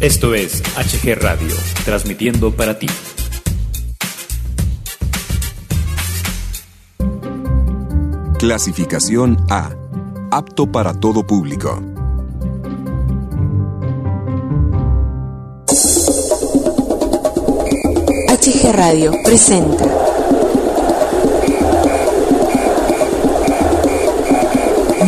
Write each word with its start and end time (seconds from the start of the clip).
Esto 0.00 0.32
es 0.32 0.62
HG 0.76 1.16
Radio, 1.20 1.52
transmitiendo 1.84 2.54
para 2.54 2.78
ti. 2.78 2.86
Clasificación 8.38 9.36
A. 9.50 9.70
Apto 10.30 10.70
para 10.70 10.94
todo 10.94 11.26
público. 11.26 11.82
HG 18.28 18.72
Radio 18.72 19.12
presenta. 19.24 19.84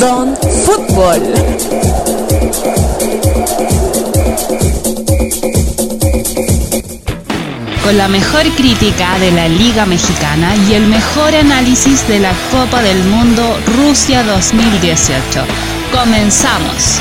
Don 0.01 0.37
Fútbol. 0.65 1.90
Con 7.91 7.99
la 7.99 8.07
mejor 8.07 8.45
crítica 8.55 9.19
de 9.19 9.33
la 9.33 9.49
Liga 9.49 9.85
Mexicana 9.85 10.55
y 10.55 10.75
el 10.75 10.87
mejor 10.87 11.35
análisis 11.35 12.07
de 12.07 12.21
la 12.21 12.33
Copa 12.53 12.81
del 12.83 13.03
Mundo 13.03 13.59
Rusia 13.67 14.23
2018. 14.23 15.45
Comenzamos. 15.91 17.01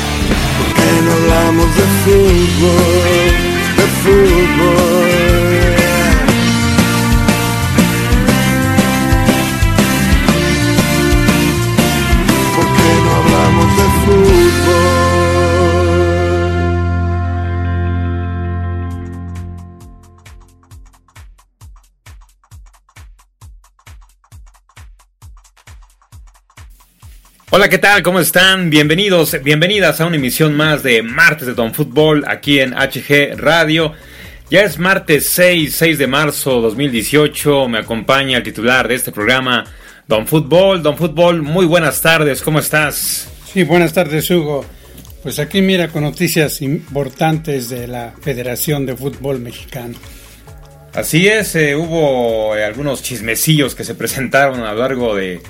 Hola, 27.60 27.68
¿qué 27.68 27.76
tal? 27.76 28.02
¿Cómo 28.02 28.20
están? 28.20 28.70
Bienvenidos, 28.70 29.36
bienvenidas 29.42 30.00
a 30.00 30.06
una 30.06 30.16
emisión 30.16 30.54
más 30.54 30.82
de 30.82 31.02
Martes 31.02 31.46
de 31.46 31.52
Don 31.52 31.74
Fútbol 31.74 32.24
aquí 32.26 32.58
en 32.58 32.72
HG 32.72 33.36
Radio. 33.36 33.92
Ya 34.48 34.62
es 34.62 34.78
martes 34.78 35.26
6, 35.26 35.76
6 35.76 35.98
de 35.98 36.06
marzo 36.06 36.62
2018. 36.62 37.68
Me 37.68 37.80
acompaña 37.80 38.38
el 38.38 38.42
titular 38.42 38.88
de 38.88 38.94
este 38.94 39.12
programa, 39.12 39.66
Don 40.08 40.26
Fútbol. 40.26 40.82
Don 40.82 40.96
Fútbol, 40.96 41.42
muy 41.42 41.66
buenas 41.66 42.00
tardes, 42.00 42.40
¿cómo 42.40 42.60
estás? 42.60 43.28
Sí, 43.52 43.64
buenas 43.64 43.92
tardes, 43.92 44.30
Hugo. 44.30 44.64
Pues 45.22 45.38
aquí 45.38 45.60
mira 45.60 45.88
con 45.88 46.04
noticias 46.04 46.62
importantes 46.62 47.68
de 47.68 47.86
la 47.86 48.14
Federación 48.22 48.86
de 48.86 48.96
Fútbol 48.96 49.38
Mexicano. 49.38 49.96
Así 50.94 51.28
es, 51.28 51.54
eh, 51.56 51.76
hubo 51.76 52.56
eh, 52.56 52.64
algunos 52.64 53.02
chismecillos 53.02 53.74
que 53.74 53.84
se 53.84 53.94
presentaron 53.96 54.62
a 54.62 54.72
lo 54.72 54.80
largo 54.80 55.14
de 55.14 55.42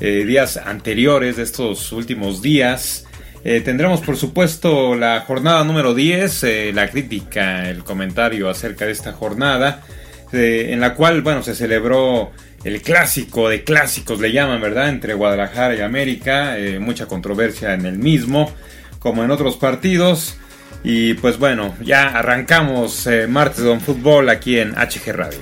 eh, 0.00 0.24
días 0.24 0.56
anteriores, 0.56 1.36
de 1.36 1.42
estos 1.42 1.90
últimos 1.92 2.40
días. 2.40 3.04
Eh, 3.44 3.60
tendremos, 3.60 4.00
por 4.00 4.16
supuesto, 4.16 4.94
la 4.94 5.20
jornada 5.20 5.64
número 5.64 5.94
10, 5.94 6.44
eh, 6.44 6.72
la 6.72 6.88
crítica, 6.88 7.68
el 7.68 7.82
comentario 7.82 8.48
acerca 8.48 8.86
de 8.86 8.92
esta 8.92 9.12
jornada, 9.12 9.82
en 10.30 10.80
la 10.80 10.94
cual, 10.94 11.22
bueno, 11.22 11.42
se 11.42 11.54
celebró 11.54 12.30
el 12.62 12.82
clásico 12.82 13.48
de 13.48 13.64
clásicos, 13.64 14.20
le 14.20 14.30
llaman, 14.30 14.60
¿verdad?, 14.60 14.90
entre 14.90 15.14
Guadalajara 15.14 15.74
y 15.74 15.80
América, 15.80 16.56
mucha 16.80 17.06
controversia 17.06 17.72
en 17.72 17.86
el 17.86 17.98
mismo, 17.98 18.52
como 18.98 19.24
en 19.24 19.30
otros 19.30 19.56
partidos. 19.56 20.36
Y 20.84 21.14
pues 21.14 21.38
bueno, 21.38 21.74
ya 21.82 22.08
arrancamos 22.08 23.08
martes 23.28 23.64
Don 23.64 23.80
Fútbol 23.80 24.28
aquí 24.28 24.58
en 24.58 24.74
HG 24.74 25.12
Radio. 25.12 25.40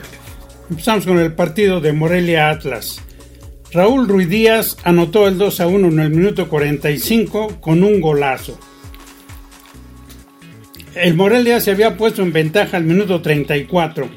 Empezamos 0.70 1.04
con 1.04 1.18
el 1.18 1.32
partido 1.32 1.80
de 1.80 1.92
Morelia 1.92 2.50
Atlas. 2.50 3.02
Raúl 3.72 4.08
Ruiz 4.08 4.28
Díaz 4.28 4.76
anotó 4.84 5.26
el 5.26 5.38
2 5.38 5.60
a 5.60 5.66
1 5.66 5.88
en 5.88 6.00
el 6.00 6.10
minuto 6.10 6.48
45 6.48 7.60
con 7.60 7.82
un 7.82 8.00
golazo. 8.00 8.58
El 10.94 11.14
Morelia 11.14 11.60
se 11.60 11.72
había 11.72 11.96
puesto 11.96 12.22
en 12.22 12.32
ventaja 12.32 12.76
al 12.76 12.84
minuto 12.84 13.20
34, 13.20 14.08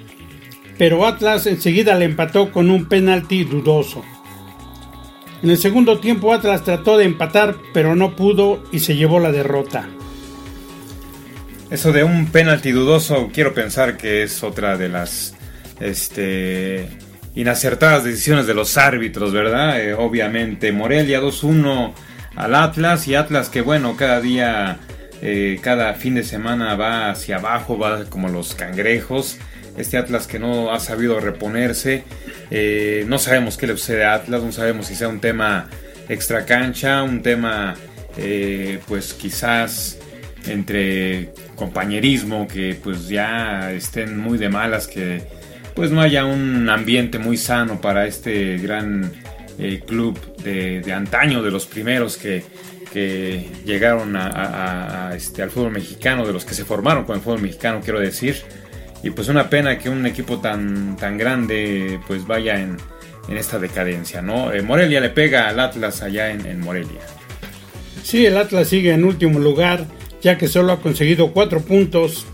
pero 0.78 1.06
Atlas 1.06 1.46
enseguida 1.46 1.96
le 1.96 2.06
empató 2.06 2.52
con 2.52 2.70
un 2.70 2.88
penalti 2.88 3.44
dudoso. 3.44 4.04
En 5.42 5.50
el 5.50 5.58
segundo 5.58 6.00
tiempo 6.00 6.34
Atlas 6.34 6.64
trató 6.64 6.98
de 6.98 7.06
empatar, 7.06 7.56
pero 7.74 7.96
no 7.96 8.16
pudo 8.16 8.64
y 8.72 8.80
se 8.80 8.96
llevó 8.96 9.20
la 9.20 9.32
derrota. 9.32 9.90
Eso 11.70 11.92
de 11.92 12.04
un 12.04 12.28
penalti 12.28 12.72
dudoso, 12.72 13.30
quiero 13.34 13.54
pensar 13.54 13.98
que 13.98 14.24
es 14.24 14.44
otra 14.44 14.78
de 14.78 14.90
las 14.90 15.36
este, 15.80 16.90
inacertadas 17.36 18.04
decisiones 18.04 18.48
de 18.48 18.54
los 18.54 18.78
árbitros, 18.78 19.34
¿verdad? 19.34 19.82
Eh, 19.82 19.94
obviamente, 19.94 20.72
Morelia 20.72 21.22
2-1 21.22 21.94
al 22.36 22.56
Atlas 22.56 23.08
y 23.08 23.16
Atlas 23.16 23.50
que 23.50 23.62
bueno, 23.62 23.96
cada 23.96 24.22
día, 24.22 24.78
eh, 25.22 25.60
cada 25.62 25.94
fin 25.94 26.16
de 26.16 26.24
semana 26.24 26.76
va 26.76 27.10
hacia 27.12 27.38
abajo, 27.38 27.78
va 27.78 28.06
como 28.06 28.30
los 28.30 28.56
cangrejos. 28.56 29.38
Este 29.78 29.98
Atlas 29.98 30.28
que 30.28 30.40
no 30.40 30.74
ha 30.74 30.80
sabido 30.80 31.20
reponerse, 31.20 32.04
eh, 32.52 33.06
no 33.08 33.18
sabemos 33.18 33.56
qué 33.56 33.68
le 33.68 33.74
sucede 33.78 34.04
a 34.04 34.16
Atlas, 34.16 34.44
no 34.44 34.52
sabemos 34.52 34.88
si 34.88 34.96
sea 34.96 35.08
un 35.08 35.22
tema 35.22 35.70
extra 36.10 36.46
cancha, 36.46 37.04
un 37.04 37.22
tema 37.22 37.76
pues 38.88 39.14
quizás 39.14 39.98
entre 40.46 41.32
compañerismo, 41.56 42.48
que 42.50 42.78
pues 42.84 43.08
ya 43.08 43.72
estén 43.72 44.18
muy 44.18 44.38
de 44.38 44.50
malas, 44.50 44.88
que 44.88 45.24
pues 45.80 45.92
no 45.92 46.02
haya 46.02 46.26
un 46.26 46.70
ambiente 46.70 47.20
muy 47.20 47.38
sano 47.38 47.80
para 47.80 48.06
este 48.06 48.58
gran 48.58 49.14
eh, 49.58 49.82
club 49.88 50.20
de, 50.44 50.84
antaño, 50.92 51.42
de 51.42 51.52
los 51.52 51.68
primeros 51.68 52.18
que, 52.18 52.44
llegaron 53.66 54.18
este, 55.16 55.42
al 55.42 55.50
fútbol 55.50 55.72
mexicano, 55.72 56.28
de 56.28 56.34
los 56.34 56.44
que 56.44 56.54
se 56.54 56.66
formaron 56.66 57.06
con 57.06 57.16
el 57.16 57.22
fútbol 57.22 57.42
mexicano, 57.42 57.80
quiero 57.82 58.02
decir. 58.02 58.42
Y 59.04 59.12
pues 59.12 59.30
una 59.30 59.50
pena 59.50 59.78
que 59.78 59.90
un 59.90 60.06
equipo 60.06 60.40
tan, 60.40 60.98
tan 60.98 61.18
grande 61.18 61.98
pues 62.08 62.28
vaya 62.28 62.60
en, 62.60 62.76
en 63.30 63.38
esta 63.38 63.58
decadencia, 63.58 64.22
¿no? 64.22 64.52
Eh, 64.52 64.62
Morelia 64.62 65.00
le 65.00 65.12
pega 65.12 65.48
al 65.48 65.62
Atlas 65.62 66.02
allá 66.02 66.30
en, 66.30 66.46
en 66.46 66.60
Morelia. 66.60 67.00
Sí, 68.04 68.26
el 68.26 68.36
Atlas 68.36 68.68
sigue 68.68 68.92
en 68.92 69.06
último 69.06 69.40
lugar, 69.40 69.86
ya 70.22 70.38
que 70.38 70.50
solo 70.50 70.74
ha 70.74 70.82
conseguido 70.82 71.32
cuatro 71.32 71.62
puntos, 71.62 72.26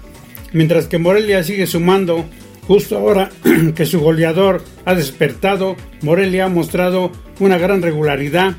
mientras 0.52 0.88
que 0.88 0.98
Morelia 0.98 1.44
sigue 1.44 1.68
sumando. 1.68 2.26
Justo 2.68 2.98
ahora 2.98 3.30
que 3.76 3.86
su 3.86 4.00
goleador 4.00 4.64
ha 4.86 4.96
despertado, 4.96 5.76
Morelia 6.02 6.46
ha 6.46 6.50
mostrado 6.50 7.12
una 7.40 7.58
gran 7.58 7.82
regularidad 7.82 8.56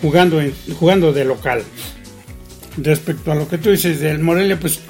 jugando, 0.00 0.40
en- 0.40 0.54
jugando 0.78 1.12
de 1.12 1.24
local. 1.24 1.62
Respecto 2.78 3.32
a 3.32 3.34
lo 3.34 3.48
que 3.48 3.58
tú 3.58 3.70
dices 3.70 4.00
del 4.00 4.20
Morelia, 4.20 4.58
pues 4.58 4.80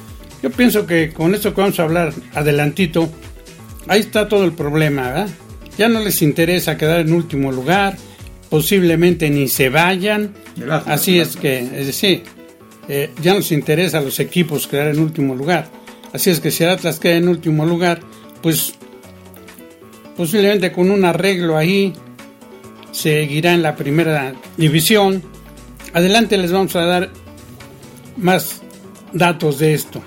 yo 0.42 0.50
pienso 0.50 0.86
que 0.86 1.10
con 1.12 1.34
esto 1.34 1.54
que 1.54 1.60
vamos 1.62 1.80
a 1.80 1.84
hablar 1.84 2.12
adelantito, 2.34 3.08
ahí 3.88 4.00
está 4.00 4.28
todo 4.28 4.44
el 4.44 4.52
problema, 4.52 5.02
¿verdad? 5.08 5.28
Ya 5.78 5.88
no 5.88 6.00
les 6.00 6.22
interesa 6.22 6.76
quedar 6.76 7.00
en 7.00 7.12
último 7.12 7.50
lugar, 7.50 7.96
posiblemente 8.50 9.30
ni 9.30 9.48
se 9.48 9.68
vayan. 9.68 10.34
Así 10.86 11.18
es 11.18 11.36
que, 11.36 11.58
es 11.60 11.86
decir, 11.86 12.24
eh, 12.88 13.10
ya 13.22 13.34
nos 13.34 13.50
interesa 13.52 13.98
a 13.98 14.02
los 14.02 14.20
equipos 14.20 14.66
quedar 14.66 14.88
en 14.88 15.00
último 15.00 15.34
lugar. 15.34 15.68
Así 16.12 16.30
es 16.30 16.40
que 16.40 16.50
si 16.50 16.64
Atlas 16.64 16.98
queda 17.00 17.16
en 17.16 17.28
último 17.28 17.64
lugar, 17.64 18.00
pues 18.42 18.74
posiblemente 20.16 20.72
con 20.72 20.90
un 20.90 21.04
arreglo 21.04 21.56
ahí 21.56 21.92
seguirá 22.92 23.54
en 23.54 23.62
la 23.62 23.76
primera 23.76 24.34
división. 24.56 25.22
Adelante 25.92 26.36
les 26.36 26.52
vamos 26.52 26.74
a 26.76 26.84
dar 26.84 27.10
más 28.16 28.62
datos 29.12 29.58
de 29.58 29.74
esto. 29.74 30.02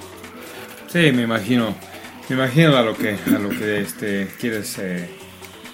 Sí, 0.92 1.12
me 1.12 1.24
imagino. 1.24 1.76
Me 2.30 2.36
imagino 2.36 2.78
a 2.78 2.82
lo 2.82 2.96
que, 2.96 3.18
a 3.34 3.40
lo 3.40 3.50
que 3.50 3.82
este, 3.82 4.28
quieres 4.40 4.78
eh, 4.80 5.10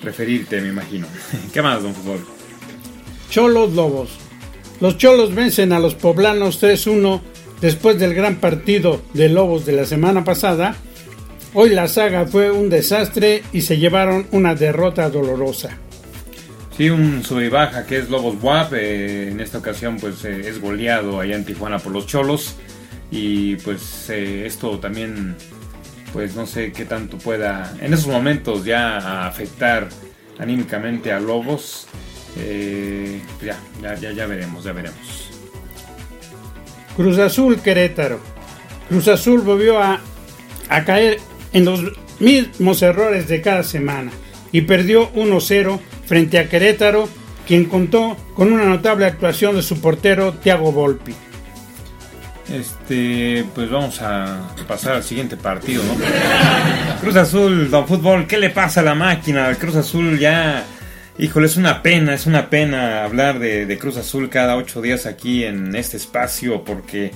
referirte, 0.03 0.61
me 0.61 0.69
imagino. 0.69 1.07
¿Qué 1.53 1.61
más, 1.61 1.83
don 1.83 1.93
Fútbol? 1.93 2.25
Cholos 3.29 3.73
Lobos. 3.73 4.09
Los 4.79 4.97
Cholos 4.97 5.33
vencen 5.33 5.73
a 5.73 5.79
los 5.79 5.95
poblanos 5.95 6.61
3-1 6.61 7.21
después 7.61 7.99
del 7.99 8.13
gran 8.13 8.35
partido 8.35 9.01
de 9.13 9.29
Lobos 9.29 9.65
de 9.65 9.73
la 9.73 9.85
semana 9.85 10.23
pasada. 10.23 10.75
Hoy 11.59 11.71
la 11.71 11.87
saga 11.87 12.27
fue 12.27 12.51
un 12.51 12.69
desastre 12.69 13.41
y 13.51 13.61
se 13.61 13.79
llevaron 13.79 14.27
una 14.31 14.53
derrota 14.53 15.09
dolorosa. 15.09 15.75
Sí, 16.77 16.91
un 16.91 17.23
sub 17.23 17.39
y 17.39 17.49
baja 17.49 17.83
que 17.83 17.97
es 17.97 18.11
Lobos 18.11 18.35
WAP. 18.39 18.73
eh, 18.73 19.29
en 19.29 19.39
esta 19.39 19.57
ocasión, 19.57 19.97
pues 19.97 20.23
eh, 20.23 20.47
es 20.47 20.61
goleado 20.61 21.19
allá 21.19 21.35
en 21.35 21.45
Tijuana 21.45 21.79
por 21.79 21.93
los 21.93 22.05
Cholos. 22.05 22.57
Y 23.09 23.55
pues 23.55 24.07
eh, 24.11 24.45
esto 24.45 24.77
también, 24.77 25.35
pues 26.13 26.35
no 26.35 26.45
sé 26.45 26.71
qué 26.71 26.85
tanto 26.85 27.17
pueda 27.17 27.75
en 27.81 27.91
esos 27.91 28.05
momentos 28.05 28.63
ya 28.63 29.25
afectar 29.25 29.89
anímicamente 30.37 31.11
a 31.11 31.19
Lobos. 31.19 31.87
Ya, 32.35 33.57
ya, 33.81 33.95
ya, 33.95 34.11
ya 34.11 34.27
veremos, 34.27 34.63
ya 34.63 34.73
veremos. 34.73 35.31
Cruz 36.95 37.17
Azul 37.17 37.59
Querétaro. 37.61 38.19
Cruz 38.89 39.07
Azul 39.07 39.41
volvió 39.41 39.81
a, 39.81 39.99
a 40.69 40.85
caer 40.85 41.17
en 41.53 41.65
los 41.65 41.81
mismos 42.19 42.81
errores 42.81 43.27
de 43.27 43.41
cada 43.41 43.63
semana 43.63 44.11
y 44.51 44.61
perdió 44.61 45.11
1-0 45.13 45.79
frente 46.05 46.39
a 46.39 46.49
Querétaro, 46.49 47.09
quien 47.45 47.65
contó 47.65 48.17
con 48.35 48.51
una 48.51 48.65
notable 48.65 49.05
actuación 49.05 49.55
de 49.55 49.61
su 49.61 49.79
portero 49.81 50.33
Thiago 50.33 50.71
Volpi. 50.71 51.13
Este, 52.51 53.45
pues 53.53 53.69
vamos 53.69 54.01
a 54.01 54.47
pasar 54.67 54.95
al 54.95 55.03
siguiente 55.03 55.35
partido, 55.35 55.83
¿no? 55.83 55.95
Cruz 57.01 57.15
Azul, 57.17 57.69
Don 57.69 57.85
Fútbol, 57.87 58.25
¿qué 58.25 58.37
le 58.37 58.49
pasa 58.49 58.79
a 58.79 58.83
la 58.83 58.95
máquina? 58.95 59.53
Cruz 59.55 59.75
Azul 59.75 60.17
ya, 60.17 60.63
híjole, 61.17 61.47
es 61.47 61.57
una 61.57 61.81
pena, 61.83 62.13
es 62.13 62.25
una 62.25 62.49
pena 62.49 63.03
hablar 63.03 63.39
de, 63.39 63.65
de 63.65 63.77
Cruz 63.77 63.97
Azul 63.97 64.29
cada 64.29 64.55
ocho 64.55 64.81
días 64.81 65.05
aquí 65.05 65.43
en 65.43 65.75
este 65.75 65.97
espacio 65.97 66.63
porque 66.63 67.11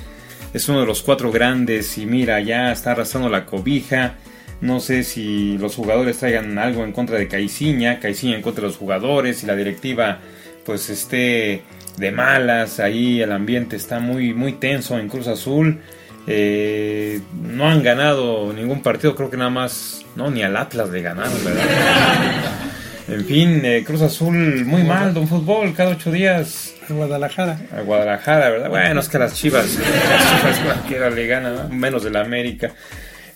es 0.54 0.68
uno 0.70 0.82
de 0.82 0.86
los 0.86 1.02
cuatro 1.02 1.32
grandes 1.32 1.98
y 1.98 2.06
mira, 2.06 2.40
ya 2.42 2.72
está 2.72 2.92
arrastrando 2.92 3.30
la 3.30 3.46
cobija. 3.46 4.16
No 4.60 4.80
sé 4.80 5.04
si 5.04 5.58
los 5.58 5.76
jugadores 5.76 6.18
traigan 6.18 6.58
algo 6.58 6.84
en 6.84 6.92
contra 6.92 7.18
de 7.18 7.28
Caiciña, 7.28 8.00
Caiciña 8.00 8.36
en 8.36 8.42
contra 8.42 8.62
de 8.62 8.68
los 8.68 8.78
jugadores 8.78 9.44
y 9.44 9.48
la 9.48 9.56
directiva 9.56 10.20
pues 10.66 10.90
esté 10.90 11.64
de 11.98 12.12
malas, 12.12 12.80
ahí 12.80 13.22
el 13.22 13.32
ambiente 13.32 13.76
está 13.76 14.00
muy, 14.00 14.34
muy 14.34 14.54
tenso 14.54 15.00
en 15.00 15.08
Cruz 15.08 15.28
Azul. 15.28 15.80
Eh, 16.28 17.20
no 17.34 17.68
han 17.68 17.82
ganado 17.82 18.54
ningún 18.54 18.82
partido, 18.82 19.16
creo 19.16 19.32
que 19.32 19.38
nada 19.38 19.50
más, 19.50 20.06
no, 20.16 20.30
ni 20.30 20.44
al 20.44 20.56
Atlas 20.56 20.90
le 20.90 21.02
ganaron, 21.02 21.44
¿verdad? 21.44 21.64
en 23.08 23.26
fin, 23.26 23.62
eh, 23.66 23.84
Cruz 23.86 24.02
Azul 24.02 24.66
muy 24.66 24.84
mal, 24.84 25.14
don 25.14 25.28
fútbol, 25.28 25.74
cada 25.74 25.92
ocho 25.92 26.12
días. 26.12 26.74
A 26.90 26.94
Guadalajara. 26.94 27.60
A 27.76 27.82
Guadalajara, 27.82 28.50
¿verdad? 28.50 28.70
Bueno, 28.70 29.00
es 29.00 29.10
que 29.10 29.20
las 29.20 29.34
chivas, 29.34 29.78
las 29.78 30.40
chivas 30.40 30.60
cualquiera 30.60 31.10
le 31.10 31.28
gana, 31.28 31.68
menos 31.70 32.04
de 32.04 32.10
la 32.10 32.22
América. 32.22 32.72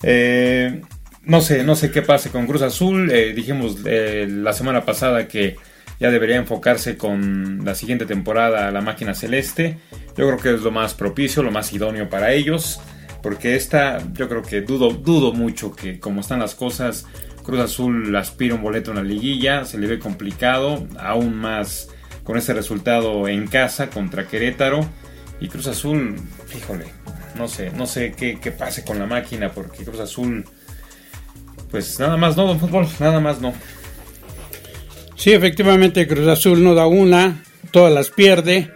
Eh, 0.03 0.81
no 1.25 1.41
sé, 1.41 1.63
no 1.63 1.75
sé 1.75 1.91
qué 1.91 2.01
pase 2.01 2.29
con 2.29 2.45
Cruz 2.45 2.61
Azul. 2.61 3.11
Eh, 3.11 3.33
dijimos 3.33 3.77
eh, 3.85 4.27
la 4.29 4.53
semana 4.53 4.85
pasada 4.85 5.27
que 5.27 5.55
ya 5.99 6.11
debería 6.11 6.35
enfocarse 6.35 6.97
con 6.97 7.63
la 7.65 7.73
siguiente 7.73 8.05
temporada 8.05 8.69
la 8.71 8.81
máquina 8.81 9.13
celeste. 9.15 9.77
Yo 10.17 10.27
creo 10.27 10.37
que 10.37 10.53
es 10.53 10.61
lo 10.61 10.71
más 10.71 10.93
propicio, 10.93 11.41
lo 11.41 11.51
más 11.51 11.73
idóneo 11.73 12.09
para 12.09 12.31
ellos. 12.33 12.79
Porque 13.25 13.55
esta, 13.55 13.97
yo 14.13 14.29
creo 14.29 14.43
que 14.43 14.61
dudo, 14.61 14.89
dudo 14.91 15.33
mucho 15.33 15.75
que 15.75 15.99
como 15.99 16.21
están 16.21 16.41
las 16.41 16.53
cosas, 16.53 17.07
Cruz 17.43 17.59
Azul 17.59 18.15
aspira 18.15 18.53
un 18.53 18.61
boleto 18.61 18.91
en 18.91 18.97
la 18.97 19.03
liguilla. 19.03 19.65
Se 19.65 19.79
le 19.79 19.87
ve 19.87 19.97
complicado, 19.97 20.85
aún 20.99 21.35
más 21.35 21.89
con 22.23 22.37
este 22.37 22.53
resultado 22.53 23.27
en 23.27 23.47
casa 23.47 23.89
contra 23.89 24.27
Querétaro. 24.27 24.87
Y 25.39 25.47
Cruz 25.47 25.65
Azul, 25.65 26.17
híjole, 26.55 26.85
no 27.35 27.47
sé, 27.47 27.71
no 27.71 27.87
sé 27.87 28.13
qué, 28.15 28.37
qué 28.39 28.51
pase 28.51 28.85
con 28.85 28.99
la 28.99 29.07
máquina, 29.07 29.51
porque 29.51 29.83
Cruz 29.83 30.01
Azul, 30.01 30.45
pues 31.71 31.99
nada 31.99 32.17
más 32.17 32.37
no, 32.37 32.45
don 32.45 32.59
fútbol, 32.59 32.87
nada 32.99 33.19
más 33.19 33.41
no. 33.41 33.55
Sí, 35.15 35.31
efectivamente 35.31 36.07
Cruz 36.07 36.27
Azul 36.27 36.63
no 36.63 36.75
da 36.75 36.85
una, 36.85 37.43
todas 37.71 37.91
las 37.91 38.11
pierde. 38.11 38.71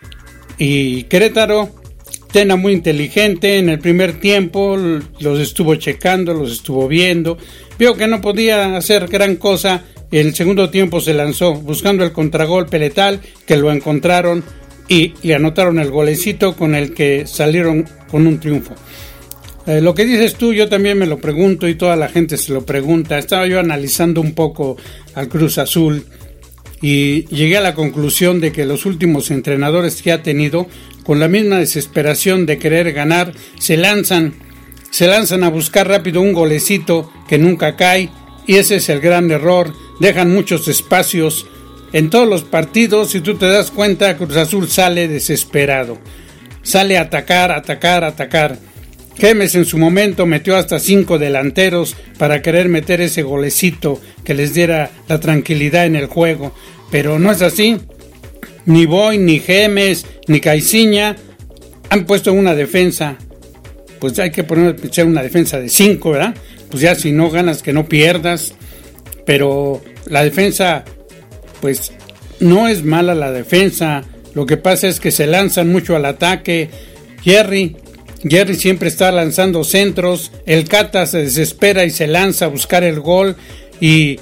Y 0.57 1.04
Querétaro, 1.04 1.78
Tena 2.31 2.55
muy 2.55 2.73
inteligente, 2.73 3.57
en 3.57 3.69
el 3.69 3.79
primer 3.79 4.19
tiempo 4.19 4.77
los 5.19 5.39
estuvo 5.39 5.75
checando, 5.75 6.33
los 6.33 6.51
estuvo 6.51 6.87
viendo, 6.87 7.37
vio 7.79 7.95
que 7.95 8.07
no 8.07 8.21
podía 8.21 8.77
hacer 8.77 9.07
gran 9.07 9.35
cosa, 9.35 9.83
el 10.11 10.35
segundo 10.35 10.69
tiempo 10.69 11.01
se 11.01 11.15
lanzó 11.15 11.55
buscando 11.55 12.03
el 12.03 12.11
contragolpe 12.11 12.77
letal, 12.77 13.21
que 13.47 13.57
lo 13.57 13.71
encontraron 13.71 14.43
y 14.87 15.13
le 15.23 15.35
anotaron 15.35 15.79
el 15.79 15.89
golecito 15.89 16.55
con 16.55 16.75
el 16.75 16.93
que 16.93 17.25
salieron 17.25 17.87
con 18.11 18.27
un 18.27 18.39
triunfo. 18.39 18.75
Eh, 19.65 19.81
lo 19.81 19.93
que 19.93 20.05
dices 20.05 20.35
tú, 20.35 20.53
yo 20.53 20.67
también 20.67 20.97
me 20.97 21.05
lo 21.05 21.19
pregunto 21.19 21.67
y 21.67 21.75
toda 21.75 21.95
la 21.95 22.09
gente 22.09 22.37
se 22.37 22.53
lo 22.53 22.65
pregunta. 22.65 23.19
Estaba 23.19 23.45
yo 23.45 23.59
analizando 23.59 24.19
un 24.19 24.33
poco 24.33 24.77
al 25.13 25.29
Cruz 25.29 25.59
Azul 25.59 26.05
y 26.81 27.25
llegué 27.27 27.57
a 27.57 27.61
la 27.61 27.75
conclusión 27.75 28.39
de 28.39 28.51
que 28.51 28.65
los 28.65 28.85
últimos 28.87 29.29
entrenadores 29.31 30.01
que 30.01 30.11
ha 30.11 30.23
tenido, 30.23 30.67
con 31.09 31.19
la 31.19 31.27
misma 31.27 31.57
desesperación 31.57 32.45
de 32.45 32.59
querer 32.59 32.94
ganar, 32.94 33.33
se 33.57 33.77
lanzan, 33.77 34.35
se 34.91 35.07
lanzan 35.07 35.44
a 35.44 35.50
buscar 35.50 35.88
rápido 35.88 36.21
un 36.21 36.33
golecito 36.33 37.11
que 37.27 37.39
nunca 37.39 37.75
cae 37.75 38.11
y 38.45 38.57
ese 38.57 38.75
es 38.75 38.89
el 38.89 39.00
gran 39.00 39.31
error. 39.31 39.73
Dejan 40.00 40.31
muchos 40.31 40.67
espacios 40.67 41.47
en 41.94 42.11
todos 42.11 42.29
los 42.29 42.44
partidos. 42.44 43.09
Si 43.09 43.21
tú 43.21 43.33
te 43.38 43.47
das 43.47 43.71
cuenta, 43.71 44.17
Cruz 44.17 44.35
Azul 44.35 44.69
sale 44.69 45.07
desesperado, 45.07 45.97
sale 46.61 46.95
a 47.00 47.01
atacar, 47.01 47.51
atacar, 47.51 48.03
atacar. 48.03 48.59
Gemes 49.17 49.55
en 49.55 49.65
su 49.65 49.79
momento 49.79 50.27
metió 50.27 50.57
hasta 50.57 50.77
cinco 50.77 51.17
delanteros 51.17 51.95
para 52.19 52.44
querer 52.44 52.69
meter 52.69 53.01
ese 53.01 53.23
golecito 53.23 54.00
que 54.23 54.35
les 54.35 54.53
diera 54.53 54.91
la 55.07 55.19
tranquilidad 55.19 55.88
en 55.88 55.95
el 55.95 56.05
juego, 56.05 56.53
pero 56.91 57.17
no 57.17 57.31
es 57.31 57.41
así. 57.41 57.79
Ni 58.69 58.86
Boy, 58.86 59.18
ni 59.18 59.39
Gemes, 59.39 60.06
ni 60.27 60.39
Caiciña 60.39 61.16
han 61.89 62.06
puesto 62.06 62.31
una 62.33 62.54
defensa. 62.54 63.18
Pues 64.00 64.19
hay 64.19 64.30
que 64.30 64.44
poner 64.44 64.75
una 65.06 65.24
defensa 65.24 65.60
de 65.60 65.69
cinco, 65.69 66.12
¿verdad? 66.12 66.36
Pues 66.69 66.83
ya 66.83 66.94
si 66.94 67.12
no 67.12 67.31
ganas 67.31 67.63
que 67.63 67.74
no 67.74 67.89
pierdas. 67.89 68.54
Pero 69.25 69.81
la 70.06 70.24
defensa, 70.24 70.86
pues 71.62 71.94
no 72.39 72.68
es 72.68 72.83
mala 72.83 73.16
la 73.16 73.31
defensa. 73.31 74.04
Lo 74.36 74.45
que 74.45 74.57
pasa 74.57 74.88
es 74.88 75.00
que 75.00 75.10
se 75.10 75.25
lanzan 75.25 75.72
mucho 75.72 75.95
al 75.95 76.06
ataque. 76.06 76.69
Jerry, 77.24 77.75
Jerry 78.22 78.54
siempre 78.54 78.88
está 78.88 79.12
lanzando 79.12 79.63
centros, 79.63 80.31
el 80.45 80.69
Cata 80.69 81.07
se 81.07 81.24
desespera 81.24 81.86
y 81.86 81.89
se 81.89 82.06
lanza 82.06 82.45
a 82.45 82.50
buscar 82.50 82.83
el 82.83 83.00
gol 83.00 83.36
y 83.81 84.19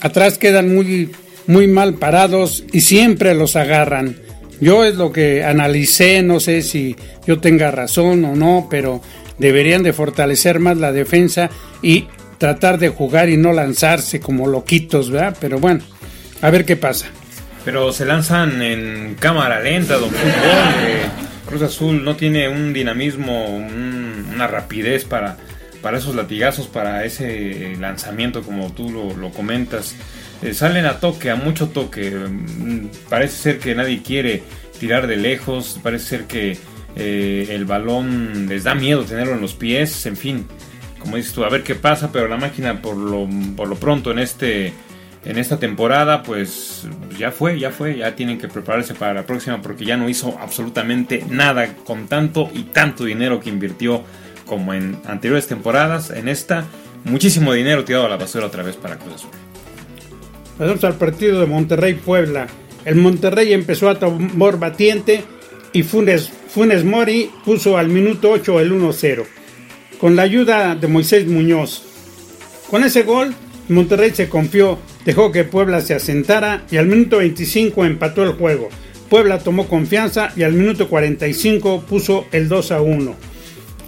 atrás 0.00 0.36
quedan 0.36 0.74
muy, 0.74 1.12
muy 1.46 1.66
mal 1.66 1.94
parados 1.94 2.64
y 2.72 2.80
siempre 2.82 3.34
los 3.34 3.56
agarran. 3.56 4.16
Yo 4.60 4.84
es 4.84 4.94
lo 4.94 5.12
que 5.12 5.42
analicé, 5.44 6.22
no 6.22 6.38
sé 6.40 6.62
si 6.62 6.94
yo 7.26 7.40
tenga 7.40 7.70
razón 7.70 8.24
o 8.24 8.36
no, 8.36 8.68
pero 8.70 9.00
deberían 9.38 9.82
de 9.82 9.92
fortalecer 9.92 10.60
más 10.60 10.76
la 10.76 10.92
defensa 10.92 11.50
y 11.82 12.06
tratar 12.38 12.78
de 12.78 12.88
jugar 12.88 13.28
y 13.28 13.36
no 13.36 13.52
lanzarse 13.52 14.20
como 14.20 14.46
loquitos, 14.46 15.10
¿verdad? 15.10 15.36
Pero 15.40 15.58
bueno, 15.58 15.80
a 16.40 16.50
ver 16.50 16.64
qué 16.64 16.76
pasa. 16.76 17.06
Pero 17.64 17.92
se 17.92 18.04
lanzan 18.04 18.62
en 18.62 19.16
cámara 19.18 19.60
lenta, 19.60 19.94
don 19.96 20.10
Fútbol. 20.10 21.10
Cruz 21.46 21.62
Azul 21.62 22.04
no 22.04 22.16
tiene 22.16 22.48
un 22.48 22.72
dinamismo, 22.72 23.46
un- 23.56 24.26
una 24.34 24.46
rapidez 24.46 25.04
para, 25.04 25.36
para 25.80 25.98
esos 25.98 26.14
latigazos, 26.14 26.66
para 26.68 27.04
ese 27.04 27.76
lanzamiento, 27.80 28.42
como 28.42 28.72
tú 28.72 28.90
lo, 28.90 29.16
lo 29.16 29.30
comentas. 29.30 29.94
Eh, 30.42 30.54
salen 30.54 30.86
a 30.86 30.98
toque, 30.98 31.30
a 31.30 31.36
mucho 31.36 31.68
toque. 31.68 32.12
Parece 33.08 33.36
ser 33.36 33.58
que 33.58 33.74
nadie 33.74 34.02
quiere 34.02 34.42
tirar 34.78 35.06
de 35.06 35.16
lejos, 35.16 35.78
parece 35.82 36.06
ser 36.06 36.24
que 36.24 36.58
eh, 36.96 37.46
el 37.50 37.64
balón 37.64 38.48
les 38.48 38.64
da 38.64 38.74
miedo 38.74 39.04
tenerlo 39.04 39.34
en 39.34 39.40
los 39.40 39.54
pies, 39.54 40.06
en 40.06 40.16
fin. 40.16 40.46
Como 40.98 41.16
dices 41.16 41.32
tú, 41.32 41.44
a 41.44 41.48
ver 41.48 41.62
qué 41.62 41.74
pasa, 41.74 42.10
pero 42.12 42.28
la 42.28 42.36
máquina 42.36 42.82
por 42.82 42.96
lo, 42.96 43.28
por 43.56 43.68
lo 43.68 43.76
pronto 43.76 44.10
en 44.10 44.18
este 44.18 44.72
en 45.24 45.38
esta 45.38 45.58
temporada, 45.58 46.22
pues 46.22 46.86
ya 47.16 47.30
fue, 47.30 47.58
ya 47.58 47.70
fue, 47.70 47.98
ya 47.98 48.16
tienen 48.16 48.38
que 48.38 48.48
prepararse 48.48 48.94
para 48.94 49.14
la 49.14 49.24
próxima 49.24 49.62
porque 49.62 49.84
ya 49.84 49.96
no 49.96 50.08
hizo 50.08 50.36
absolutamente 50.40 51.24
nada 51.28 51.74
con 51.84 52.08
tanto 52.08 52.50
y 52.52 52.64
tanto 52.64 53.04
dinero 53.04 53.38
que 53.38 53.48
invirtió 53.48 54.02
como 54.46 54.74
en 54.74 54.98
anteriores 55.06 55.46
temporadas. 55.46 56.10
En 56.10 56.28
esta, 56.28 56.64
muchísimo 57.04 57.52
dinero 57.52 57.84
tirado 57.84 58.06
a 58.06 58.08
la 58.08 58.16
basura 58.16 58.46
otra 58.46 58.64
vez 58.64 58.76
para 58.76 58.98
Cruz 58.98 59.14
Azul. 59.14 59.30
Pasamos 60.58 60.84
al 60.84 60.94
partido 60.94 61.40
de 61.40 61.46
Monterrey-Puebla. 61.46 62.46
El 62.84 62.96
Monterrey 62.96 63.52
empezó 63.52 63.88
a 63.88 63.98
tambor 63.98 64.58
batiente 64.58 65.24
y 65.72 65.82
Funes, 65.82 66.30
Funes 66.48 66.84
Mori 66.84 67.30
puso 67.44 67.78
al 67.78 67.88
minuto 67.88 68.30
8 68.30 68.60
el 68.60 68.72
1-0, 68.72 69.24
con 69.98 70.16
la 70.16 70.22
ayuda 70.22 70.74
de 70.74 70.88
Moisés 70.88 71.26
Muñoz. 71.26 71.84
Con 72.70 72.84
ese 72.84 73.02
gol, 73.02 73.34
Monterrey 73.68 74.10
se 74.10 74.28
confió, 74.28 74.78
dejó 75.04 75.32
que 75.32 75.44
Puebla 75.44 75.80
se 75.80 75.94
asentara 75.94 76.64
y 76.70 76.76
al 76.76 76.86
minuto 76.86 77.18
25 77.18 77.84
empató 77.84 78.22
el 78.22 78.32
juego. 78.32 78.68
Puebla 79.08 79.38
tomó 79.38 79.68
confianza 79.68 80.32
y 80.36 80.42
al 80.42 80.52
minuto 80.52 80.88
45 80.88 81.82
puso 81.82 82.26
el 82.32 82.48
2 82.48 82.72
a 82.72 82.80
1. 82.80 83.14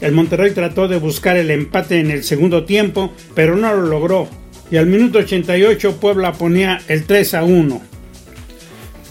El 0.01 0.13
Monterrey 0.13 0.53
trató 0.53 0.89
de 0.89 0.99
buscar 0.99 1.37
el 1.37 1.51
empate 1.51 1.99
en 1.99 2.11
el 2.11 2.25
segundo 2.25 2.65
tiempo, 2.65 3.13
pero 3.35 3.57
no 3.57 3.75
lo 3.75 3.87
logró. 3.87 4.29
Y 4.71 4.77
al 4.77 4.87
minuto 4.87 5.19
88 5.19 5.97
Puebla 6.01 6.33
ponía 6.33 6.81
el 6.89 7.05
3 7.05 7.35
a 7.35 7.45
1. 7.45 7.83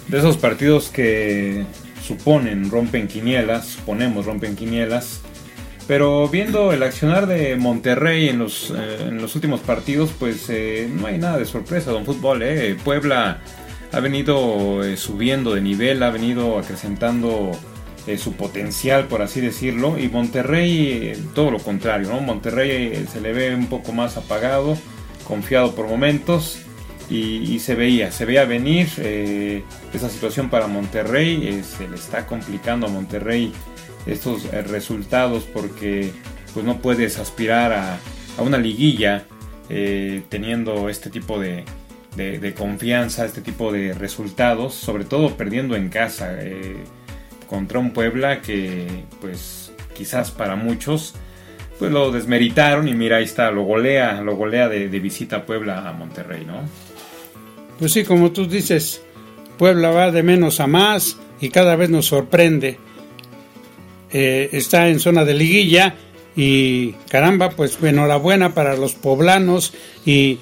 De 0.07 0.17
esos 0.17 0.37
partidos 0.37 0.89
que 0.89 1.65
suponen 2.05 2.69
rompen 2.69 3.07
quinielas, 3.07 3.67
suponemos 3.67 4.25
rompen 4.25 4.55
quinielas. 4.55 5.21
Pero 5.87 6.27
viendo 6.29 6.71
el 6.71 6.81
accionar 6.81 7.27
de 7.27 7.55
Monterrey 7.55 8.29
en 8.29 8.39
los, 8.39 8.71
eh, 8.71 9.07
en 9.07 9.21
los 9.21 9.35
últimos 9.35 9.59
partidos, 9.59 10.11
pues 10.17 10.45
eh, 10.49 10.89
no 10.91 11.07
hay 11.07 11.17
nada 11.17 11.37
de 11.37 11.45
sorpresa, 11.45 11.91
don 11.91 12.05
Fútbol. 12.05 12.41
eh. 12.43 12.77
Puebla 12.83 13.41
ha 13.93 13.99
venido 13.99 14.83
eh, 14.83 14.97
subiendo 14.97 15.53
de 15.53 15.61
nivel, 15.61 16.01
ha 16.01 16.09
venido 16.09 16.57
acrecentando 16.57 17.51
eh, 18.07 18.17
su 18.17 18.33
potencial, 18.33 19.05
por 19.05 19.21
así 19.21 19.39
decirlo, 19.39 19.99
y 19.99 20.09
Monterrey 20.09 21.11
eh, 21.13 21.17
todo 21.35 21.51
lo 21.51 21.59
contrario, 21.59 22.09
¿no? 22.09 22.19
Monterrey 22.19 23.05
se 23.11 23.21
le 23.21 23.33
ve 23.33 23.55
un 23.55 23.67
poco 23.67 23.91
más 23.91 24.17
apagado, 24.17 24.77
confiado 25.23 25.75
por 25.75 25.87
momentos, 25.87 26.59
y, 27.09 27.59
se 27.59 27.75
veía, 27.75 28.11
se 28.11 28.25
veía 28.25 28.45
venir 28.45 28.87
esa 29.93 30.09
situación 30.09 30.49
para 30.49 30.67
Monterrey, 30.67 31.61
se 31.63 31.87
le 31.87 31.95
está 31.95 32.25
complicando 32.25 32.87
a 32.87 32.89
Monterrey 32.89 33.53
estos 34.07 34.45
resultados 34.51 35.43
porque 35.43 36.11
pues 36.53 36.65
no 36.65 36.79
puedes 36.79 37.19
aspirar 37.19 37.71
a, 37.71 37.99
a 38.37 38.41
una 38.41 38.57
liguilla 38.57 39.25
teniendo 40.29 40.89
este 40.89 41.11
tipo 41.11 41.39
de, 41.39 41.65
de, 42.15 42.53
confianza, 42.53 43.25
este 43.25 43.41
tipo 43.41 43.71
de 43.71 43.93
resultados, 43.93 44.73
sobre 44.73 45.05
todo 45.05 45.35
perdiendo 45.37 45.75
en 45.75 45.89
casa 45.89 46.35
contra 47.47 47.79
un 47.79 47.91
Puebla 47.91 48.41
que 48.41 48.87
pues 49.21 49.71
quizás 49.93 50.31
para 50.31 50.55
muchos 50.55 51.13
pues 51.83 51.91
lo 51.91 52.13
desmeritaron 52.13 52.87
y 52.87 52.93
mira 52.93 53.17
ahí 53.17 53.25
está, 53.25 53.51
lo 53.51 53.63
golea, 53.63 54.21
lo 54.21 54.37
golea 54.37 54.69
de, 54.69 54.87
visita 55.01 55.35
a 55.35 55.45
Puebla 55.45 55.89
a 55.89 55.91
Monterrey, 55.91 56.45
¿no? 56.47 56.61
Pues 57.77 57.91
sí, 57.91 58.05
como 58.05 58.31
tú 58.31 58.47
dices, 58.47 59.01
Puebla 59.57 59.89
va 59.89 60.09
de 60.09 60.23
menos 60.23 60.61
a 60.61 60.67
más 60.67 61.17
y 61.41 61.49
cada 61.49 61.75
vez 61.75 61.89
nos 61.89 62.05
sorprende. 62.05 62.79
Eh, 64.13 64.47
está 64.53 64.87
en 64.87 65.01
zona 65.01 65.25
de 65.25 65.33
liguilla 65.33 65.95
y 66.37 66.93
caramba, 67.09 67.49
pues 67.49 67.77
enhorabuena 67.83 68.53
para 68.53 68.77
los 68.77 68.93
poblanos 68.93 69.73
y 70.05 70.39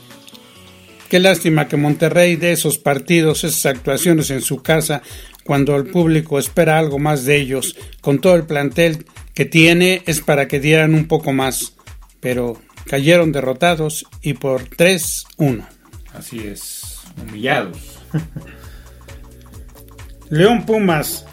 qué 1.09 1.17
lástima 1.17 1.67
que 1.67 1.75
Monterrey 1.75 2.35
de 2.35 2.51
esos 2.51 2.77
partidos, 2.77 3.43
esas 3.45 3.65
actuaciones 3.65 4.29
en 4.29 4.41
su 4.41 4.61
casa, 4.61 5.01
cuando 5.43 5.75
el 5.75 5.87
público 5.87 6.37
espera 6.37 6.77
algo 6.77 6.99
más 6.99 7.25
de 7.25 7.37
ellos, 7.37 7.75
con 7.99 8.19
todo 8.19 8.35
el 8.35 8.43
plantel 8.43 9.07
que 9.33 9.45
tiene 9.45 10.03
es 10.05 10.21
para 10.21 10.47
que 10.47 10.59
dieran 10.59 10.93
un 10.93 11.07
poco 11.07 11.33
más, 11.33 11.73
pero 12.19 12.61
cayeron 12.85 13.31
derrotados 13.31 14.05
y 14.21 14.33
por 14.33 14.69
3-1. 14.69 15.65
Así 16.13 16.39
es, 16.39 16.99
humillados. 17.21 17.99
León 20.29 20.65
Pumas, 20.65 21.25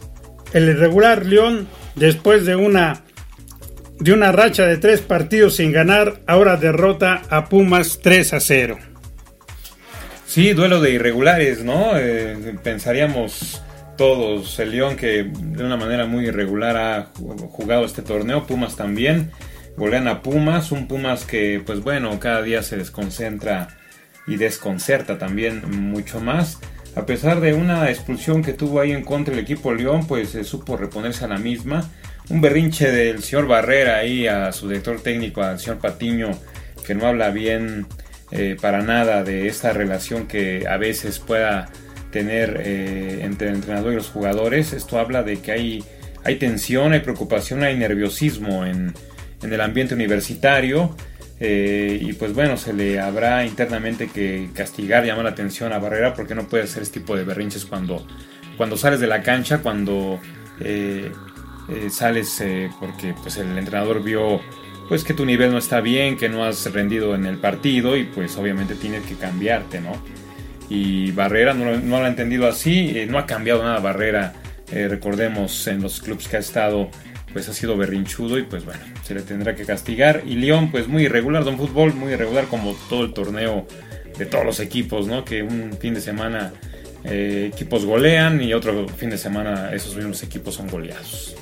el 0.53 0.69
irregular 0.69 1.27
León, 1.27 1.69
después 1.95 2.47
de 2.47 2.57
una 2.57 3.05
de 4.01 4.13
una 4.13 4.31
racha 4.31 4.65
de 4.65 4.77
tres 4.77 5.01
partidos 5.01 5.57
sin 5.57 5.73
ganar, 5.73 6.21
ahora 6.27 6.57
derrota 6.57 7.23
a 7.31 7.49
Pumas 7.49 7.99
3 8.01 8.35
a 8.35 8.41
0. 8.41 8.79
Sí, 10.25 10.53
duelo 10.53 10.81
de 10.81 10.93
irregulares, 10.93 11.65
¿no? 11.65 11.97
Eh, 11.97 12.57
pensaríamos 12.63 13.61
todos. 13.99 14.59
El 14.59 14.71
León 14.71 14.97
que 14.97 15.25
de 15.25 15.63
una 15.63 15.77
manera 15.77 16.07
muy 16.07 16.27
irregular 16.27 16.77
ha 16.79 17.11
jugado 17.51 17.85
este 17.85 18.01
torneo, 18.01 18.47
Pumas 18.47 18.77
también. 18.77 19.31
Golean 19.77 20.09
a 20.09 20.23
Pumas, 20.23 20.73
un 20.73 20.89
Pumas 20.89 21.27
que 21.27 21.63
pues 21.65 21.83
bueno, 21.83 22.19
cada 22.19 22.41
día 22.41 22.63
se 22.63 22.79
desconcentra 22.79 23.77
y 24.27 24.37
desconcerta 24.37 25.19
también 25.19 25.63
mucho 25.91 26.21
más. 26.21 26.59
A 26.97 27.05
pesar 27.05 27.41
de 27.41 27.53
una 27.53 27.91
expulsión 27.91 28.43
que 28.43 28.55
tuvo 28.55 28.81
ahí 28.81 28.93
en 28.93 29.05
contra 29.05 29.35
el 29.35 29.41
equipo 29.41 29.75
León, 29.75 30.07
pues 30.07 30.31
se 30.31 30.45
supo 30.45 30.77
reponerse 30.77 31.27
a 31.27 31.29
la 31.29 31.39
misma. 31.39 31.91
Un 32.31 32.41
berrinche 32.41 32.91
del 32.91 33.23
señor 33.23 33.47
Barrera 33.47 33.99
ahí 33.99 34.27
a 34.27 34.51
su 34.53 34.69
director 34.69 35.01
técnico, 35.01 35.43
al 35.43 35.59
señor 35.59 35.79
Patiño, 35.79 36.31
que 36.87 36.95
no 36.95 37.07
habla 37.07 37.31
bien 37.31 37.87
eh, 38.31 38.57
para 38.61 38.83
nada 38.83 39.23
de 39.23 39.49
esta 39.49 39.73
relación 39.73 40.27
que 40.27 40.67
a 40.69 40.77
veces 40.77 41.19
pueda 41.19 41.69
tener 42.11 42.61
eh, 42.65 43.21
entre 43.23 43.49
el 43.49 43.57
entrenador 43.57 43.93
y 43.93 43.97
los 43.97 44.09
jugadores. 44.09 44.73
Esto 44.73 44.99
habla 44.99 45.23
de 45.23 45.41
que 45.41 45.53
hay, 45.53 45.85
hay 46.25 46.37
tensión, 46.37 46.93
hay 46.93 47.01
preocupación, 47.01 47.63
hay 47.63 47.77
nerviosismo 47.77 48.65
en, 48.65 48.95
en 49.43 49.53
el 49.53 49.61
ambiente 49.61 49.95
universitario. 49.95 50.95
Eh, 51.41 51.99
y 52.01 52.13
pues 52.15 52.35
bueno, 52.35 52.57
se 52.57 52.73
le 52.73 52.99
habrá 52.99 53.47
internamente 53.47 54.09
que 54.09 54.49
castigar, 54.55 55.05
llamar 55.05 55.25
la 55.25 55.31
atención 55.31 55.73
a 55.73 55.79
Barrera 55.79 56.15
porque 56.15 56.35
no 56.35 56.49
puede 56.49 56.65
hacer 56.65 56.83
este 56.83 57.01
tipo 57.01 57.17
de 57.17 57.23
berrinches 57.23 57.65
cuando, 57.65 58.05
cuando 58.57 58.77
sales 58.77 58.99
de 58.99 59.07
la 59.07 59.23
cancha, 59.23 59.59
cuando 59.59 60.19
eh, 60.61 61.13
sales 61.91 62.43
porque 62.81 63.15
pues 63.23 63.37
el 63.37 63.57
entrenador 63.57 64.03
vio 64.03 64.41
pues 64.89 65.05
que 65.05 65.15
tu 65.15 65.25
nivel 65.25 65.53
no 65.53 65.59
está 65.59 65.81
bien, 65.81 66.17
que 66.17 66.29
no 66.29 66.45
has 66.45 66.73
rendido 66.73 67.15
en 67.15 67.27
el 67.27 67.37
partido 67.37 67.97
y 67.97 68.05
pues 68.05 68.37
obviamente 68.37 68.75
tienes 68.75 69.05
que 69.05 69.15
cambiarte, 69.15 69.81
¿no? 69.81 69.93
Y 70.69 71.11
Barrera 71.13 71.55
no, 71.55 71.73
lo 71.77 71.97
ha 71.97 72.09
entendido 72.09 72.47
así, 72.47 72.93
eh, 72.95 73.07
no 73.07 73.19
ha 73.19 73.27
cambiado 73.27 73.63
nada 73.63 73.79
Barrera, 73.81 74.35
eh, 74.71 74.87
recordemos 74.89 75.67
en 75.67 75.83
los 75.83 76.01
clubes 76.01 76.29
que 76.29 76.37
ha 76.37 76.41
estado, 76.41 76.91
pues 77.33 77.49
ha 77.49 77.55
sido 77.55 77.77
berrinchudo 77.77 78.39
y 78.39 78.43
pues 78.43 78.65
bueno, 78.65 78.81
se 79.03 79.15
le 79.15 79.23
tendrá 79.23 79.55
que 79.55 79.65
castigar. 79.65 80.23
Y 80.27 80.35
León 80.35 80.71
pues 80.71 80.89
muy 80.89 81.05
irregular, 81.05 81.45
Don 81.45 81.57
Fútbol 81.57 81.95
muy 81.95 82.13
irregular 82.13 82.47
como 82.47 82.75
todo 82.89 83.05
el 83.05 83.13
torneo 83.13 83.67
de 84.19 84.27
todos 84.27 84.45
los 84.45 84.61
equipos, 84.61 85.07
¿no? 85.07 85.25
Que 85.25 85.43
un 85.43 85.73
fin 85.81 85.95
de 85.95 86.01
semana 86.01 86.53
eh, 87.05 87.51
equipos 87.53 87.87
golean 87.87 88.43
y 88.43 88.53
otro 88.53 88.89
fin 88.89 89.11
de 89.11 89.19
semana 89.19 89.71
esos 89.73 89.97
mismos 89.97 90.23
equipos 90.23 90.55
son 90.55 90.69
goleados. 90.69 91.35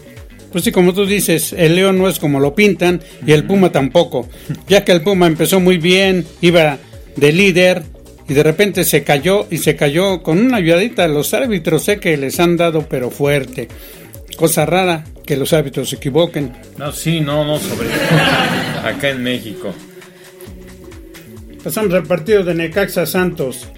Pues 0.53 0.65
sí, 0.65 0.71
como 0.71 0.95
tú 0.95 1.05
dices, 1.05 1.53
el 1.53 1.75
León 1.75 1.99
no 1.99 2.09
es 2.09 2.19
como 2.19 2.39
lo 2.39 2.55
pintan 2.55 3.01
y 3.27 3.33
el 3.33 3.45
Puma 3.45 3.73
tampoco, 3.73 4.29
ya 4.69 4.85
que 4.85 4.93
el 4.93 5.03
Puma 5.03 5.27
empezó 5.27 5.61
muy 5.61 5.79
bien, 5.79 6.25
iba 6.41 6.79
de 7.17 7.33
líder, 7.33 7.83
y 8.29 8.35
de 8.35 8.43
repente 8.43 8.85
se 8.85 9.05
cayó 9.05 9.47
y 9.51 9.59
se 9.59 9.77
cayó 9.77 10.23
con 10.23 10.39
una 10.39 10.59
ayudadita. 10.59 11.07
Los 11.09 11.33
árbitros 11.33 11.85
sé 11.85 12.01
que 12.01 12.17
les 12.17 12.41
han 12.41 12.57
dado, 12.57 12.87
pero 12.89 13.11
fuerte. 13.11 13.69
Cosa 14.37 14.67
rara 14.67 15.05
que 15.25 15.37
los 15.37 15.53
árbitros 15.53 15.91
se 15.91 15.97
equivoquen. 15.97 16.53
No, 16.77 16.93
sí, 16.93 17.21
no, 17.21 17.45
no, 17.45 17.59
sobre 17.59 17.89
acá 18.85 19.11
en 19.11 19.23
México. 19.23 19.73
Pasamos 21.63 21.95
al 21.95 22.05
partido 22.05 22.45
de 22.45 22.55
Necaxa 22.55 23.07
Santos. 23.07 23.69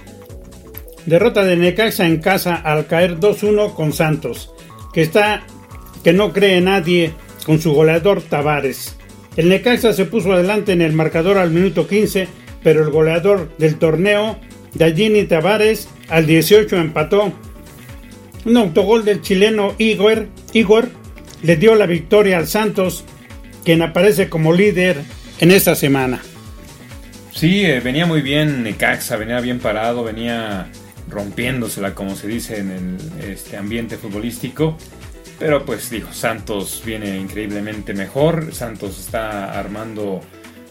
Derrota 1.07 1.45
de 1.45 1.57
Necaxa 1.57 2.07
en 2.07 2.19
casa 2.19 2.57
al 2.57 2.87
caer 2.87 3.19
2-1 3.19 3.75
con 3.75 3.93
Santos, 3.93 4.51
que 4.93 5.03
está 5.03 5.43
que 6.05 6.13
no 6.13 6.33
cree 6.33 6.61
nadie 6.61 7.13
con 7.47 7.61
su 7.61 7.73
goleador 7.73 8.23
Tavares. 8.23 8.95
El 9.37 9.49
Necaxa 9.49 9.93
se 9.93 10.05
puso 10.05 10.33
adelante 10.33 10.73
en 10.73 10.83
el 10.83 10.93
marcador 10.93 11.39
al 11.39 11.51
minuto 11.51 11.87
15 11.87 12.29
pero 12.63 12.83
el 12.83 12.91
goleador 12.91 13.51
del 13.59 13.77
torneo, 13.77 14.39
Dallini 14.75 15.25
Tavares, 15.25 15.89
al 16.09 16.27
18 16.27 16.77
empató. 16.77 17.33
Un 18.45 18.57
autogol 18.57 19.05
del 19.05 19.21
chileno 19.21 19.75
Igor, 19.79 20.29
Igor 20.53 20.89
le 21.43 21.57
dio 21.57 21.75
la 21.75 21.87
victoria 21.87 22.39
al 22.39 22.47
Santos, 22.47 23.05
quien 23.65 23.83
aparece 23.83 24.29
como 24.29 24.53
líder 24.53 25.03
en 25.41 25.51
esta 25.51 25.75
semana. 25.75 26.21
Sí, 27.33 27.65
eh, 27.65 27.81
venía 27.81 28.07
muy 28.07 28.23
bien 28.23 28.63
Necaxa, 28.63 29.17
venía 29.17 29.41
bien 29.41 29.61
parado, 29.61 30.03
venía 30.03 30.69
rompiéndosela, 31.09 31.95
como 31.95 32.17
se 32.17 32.27
dice 32.27 32.59
en 32.59 32.71
el 32.71 33.31
este 33.31 33.57
ambiente 33.57 33.97
futbolístico. 33.97 34.77
Pero 35.39 35.65
pues 35.65 35.89
dijo, 35.91 36.13
Santos 36.13 36.83
viene 36.85 37.17
increíblemente 37.17 37.95
mejor. 37.95 38.53
Santos 38.53 38.99
está 38.99 39.57
armando 39.59 40.21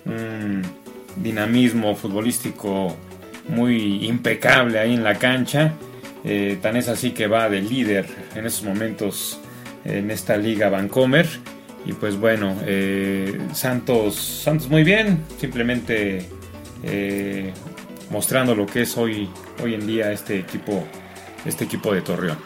un, 0.05 0.61
dinamismo 1.21 1.95
futbolístico 1.95 2.95
muy 3.49 4.05
impecable 4.05 4.79
ahí 4.79 4.93
en 4.93 5.03
la 5.03 5.15
cancha. 5.15 5.73
Eh, 6.23 6.57
tan 6.61 6.75
es 6.75 6.89
así 6.89 7.11
que 7.11 7.27
va 7.27 7.49
de 7.49 7.61
líder 7.61 8.05
en 8.35 8.45
esos 8.45 8.63
momentos 8.63 9.39
en 9.85 10.11
esta 10.11 10.37
liga 10.37 10.69
Vancomer. 10.69 11.27
Y 11.85 11.93
pues 11.93 12.17
bueno, 12.17 12.55
eh, 12.65 13.37
Santos, 13.53 14.15
Santos 14.15 14.69
muy 14.69 14.83
bien, 14.83 15.23
simplemente 15.39 16.25
eh, 16.83 17.53
mostrando 18.09 18.53
lo 18.55 18.65
que 18.65 18.81
es 18.81 18.97
hoy, 18.97 19.29
hoy 19.63 19.73
en 19.73 19.87
día 19.87 20.11
este 20.11 20.37
equipo, 20.37 20.85
este 21.45 21.63
equipo 21.63 21.93
de 21.93 22.01
Torreón. 22.01 22.37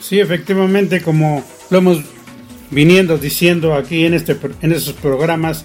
Sí, 0.00 0.20
efectivamente, 0.20 1.00
como 1.00 1.42
lo 1.70 1.78
hemos 1.78 2.13
viniendo 2.74 3.16
diciendo 3.16 3.74
aquí 3.74 4.04
en, 4.04 4.14
este, 4.14 4.36
en 4.60 4.72
esos 4.72 4.94
programas, 4.94 5.64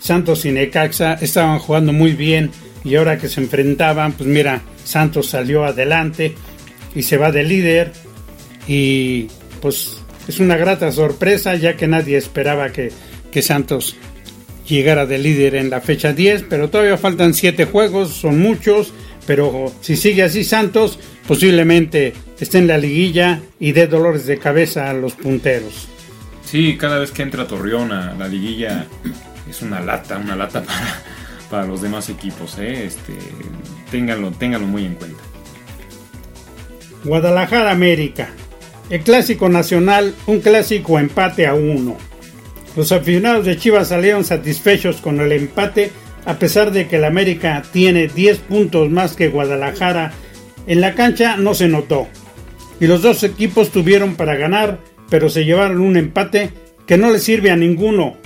Santos 0.00 0.44
y 0.44 0.52
Necaxa 0.52 1.14
estaban 1.14 1.58
jugando 1.58 1.92
muy 1.92 2.12
bien 2.12 2.50
y 2.84 2.94
ahora 2.94 3.18
que 3.18 3.28
se 3.28 3.40
enfrentaban, 3.40 4.12
pues 4.12 4.28
mira, 4.28 4.62
Santos 4.84 5.28
salió 5.28 5.64
adelante 5.64 6.34
y 6.94 7.02
se 7.02 7.16
va 7.16 7.32
de 7.32 7.42
líder 7.42 7.92
y 8.68 9.26
pues 9.60 10.00
es 10.28 10.38
una 10.38 10.56
grata 10.56 10.92
sorpresa 10.92 11.56
ya 11.56 11.76
que 11.76 11.88
nadie 11.88 12.16
esperaba 12.16 12.70
que, 12.70 12.92
que 13.32 13.42
Santos 13.42 13.96
llegara 14.68 15.06
de 15.06 15.18
líder 15.18 15.56
en 15.56 15.70
la 15.70 15.80
fecha 15.80 16.12
10, 16.12 16.44
pero 16.48 16.70
todavía 16.70 16.96
faltan 16.96 17.34
7 17.34 17.66
juegos, 17.66 18.10
son 18.10 18.38
muchos, 18.38 18.92
pero 19.26 19.72
si 19.80 19.96
sigue 19.96 20.22
así 20.22 20.44
Santos, 20.44 20.98
posiblemente 21.26 22.12
esté 22.38 22.58
en 22.58 22.68
la 22.68 22.78
liguilla 22.78 23.40
y 23.58 23.72
dé 23.72 23.86
dolores 23.86 24.26
de 24.26 24.38
cabeza 24.38 24.90
a 24.90 24.94
los 24.94 25.14
punteros. 25.14 25.88
Sí, 26.46 26.76
cada 26.78 27.00
vez 27.00 27.10
que 27.10 27.22
entra 27.22 27.46
Torreón 27.46 27.92
a 27.92 28.14
la 28.14 28.28
liguilla 28.28 28.86
es 29.50 29.62
una 29.62 29.80
lata, 29.80 30.16
una 30.16 30.36
lata 30.36 30.62
para, 30.64 31.02
para 31.50 31.66
los 31.66 31.82
demás 31.82 32.08
equipos. 32.08 32.56
¿eh? 32.58 32.86
Este, 32.86 33.14
ténganlo, 33.90 34.30
muy 34.66 34.86
en 34.86 34.94
cuenta. 34.94 35.22
Guadalajara 37.04 37.72
América. 37.72 38.28
El 38.90 39.00
clásico 39.00 39.48
nacional, 39.48 40.14
un 40.26 40.40
clásico 40.40 40.98
empate 41.00 41.46
a 41.46 41.54
uno. 41.54 41.96
Los 42.76 42.92
aficionados 42.92 43.44
de 43.44 43.56
Chivas 43.56 43.88
salieron 43.88 44.24
satisfechos 44.24 45.00
con 45.00 45.20
el 45.20 45.32
empate 45.32 45.90
a 46.24 46.38
pesar 46.38 46.70
de 46.72 46.86
que 46.86 46.96
el 46.96 47.04
América 47.04 47.62
tiene 47.72 48.08
10 48.08 48.38
puntos 48.38 48.90
más 48.90 49.16
que 49.16 49.28
Guadalajara. 49.28 50.12
En 50.68 50.80
la 50.80 50.94
cancha 50.94 51.36
no 51.36 51.54
se 51.54 51.68
notó. 51.68 52.06
Y 52.80 52.86
los 52.86 53.02
dos 53.02 53.22
equipos 53.22 53.70
tuvieron 53.70 54.16
para 54.16 54.36
ganar, 54.36 54.80
pero 55.10 55.28
se 55.28 55.44
llevaron 55.44 55.80
un 55.80 55.96
empate 55.96 56.50
que 56.86 56.96
no 56.96 57.10
le 57.10 57.18
sirve 57.18 57.50
a 57.50 57.56
ninguno, 57.56 58.16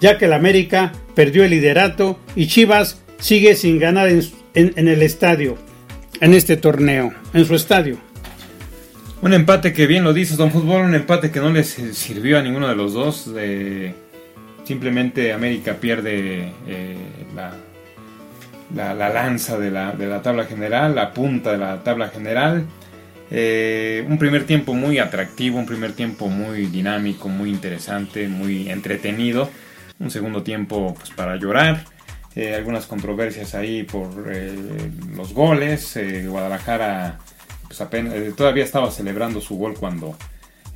ya 0.00 0.18
que 0.18 0.26
el 0.26 0.32
América 0.32 0.92
perdió 1.14 1.44
el 1.44 1.50
liderato 1.50 2.18
y 2.36 2.46
Chivas 2.46 3.02
sigue 3.18 3.54
sin 3.54 3.78
ganar 3.78 4.08
en, 4.08 4.88
el 4.88 5.02
estadio, 5.02 5.56
en 6.20 6.34
este 6.34 6.56
torneo, 6.56 7.12
en 7.34 7.44
su 7.44 7.54
estadio. 7.54 7.98
Un 9.22 9.34
empate 9.34 9.72
que 9.72 9.86
bien 9.86 10.04
lo 10.04 10.14
dices, 10.14 10.38
Don 10.38 10.50
Fútbol, 10.50 10.82
un 10.82 10.94
empate 10.94 11.30
que 11.30 11.40
no 11.40 11.50
les 11.50 11.68
sirvió 11.92 12.38
a 12.38 12.42
ninguno 12.42 12.68
de 12.68 12.74
los 12.74 12.94
dos. 12.94 13.30
simplemente 14.64 15.32
América 15.32 15.74
pierde 15.74 16.52
eh, 16.66 16.96
la, 17.36 18.94
la, 18.94 19.08
lanza 19.10 19.58
de 19.58 19.70
la, 19.70 19.92
de 19.92 20.06
la, 20.06 20.22
tabla 20.22 20.44
general, 20.44 20.94
la 20.94 21.12
punta 21.12 21.52
de 21.52 21.58
la 21.58 21.82
tabla 21.82 22.08
general. 22.08 22.64
Eh, 23.30 24.04
un 24.08 24.18
primer 24.18 24.44
tiempo 24.44 24.74
muy 24.74 24.98
atractivo, 24.98 25.58
un 25.58 25.66
primer 25.66 25.92
tiempo 25.92 26.28
muy 26.28 26.66
dinámico, 26.66 27.28
muy 27.28 27.50
interesante, 27.50 28.28
muy 28.28 28.70
entretenido. 28.70 29.50
Un 29.98 30.10
segundo 30.10 30.42
tiempo 30.42 30.94
pues, 30.94 31.10
para 31.10 31.36
llorar. 31.36 31.84
Eh, 32.34 32.54
algunas 32.54 32.86
controversias 32.86 33.54
ahí 33.54 33.82
por 33.82 34.10
los 35.14 35.34
goles. 35.34 35.98
Guadalajara 36.26 37.18
pues 37.70 37.80
eh, 37.92 38.32
todavía 38.36 38.64
estaba 38.64 38.90
celebrando 38.90 39.40
su 39.40 39.56
gol 39.56 39.74
cuando 39.78 40.16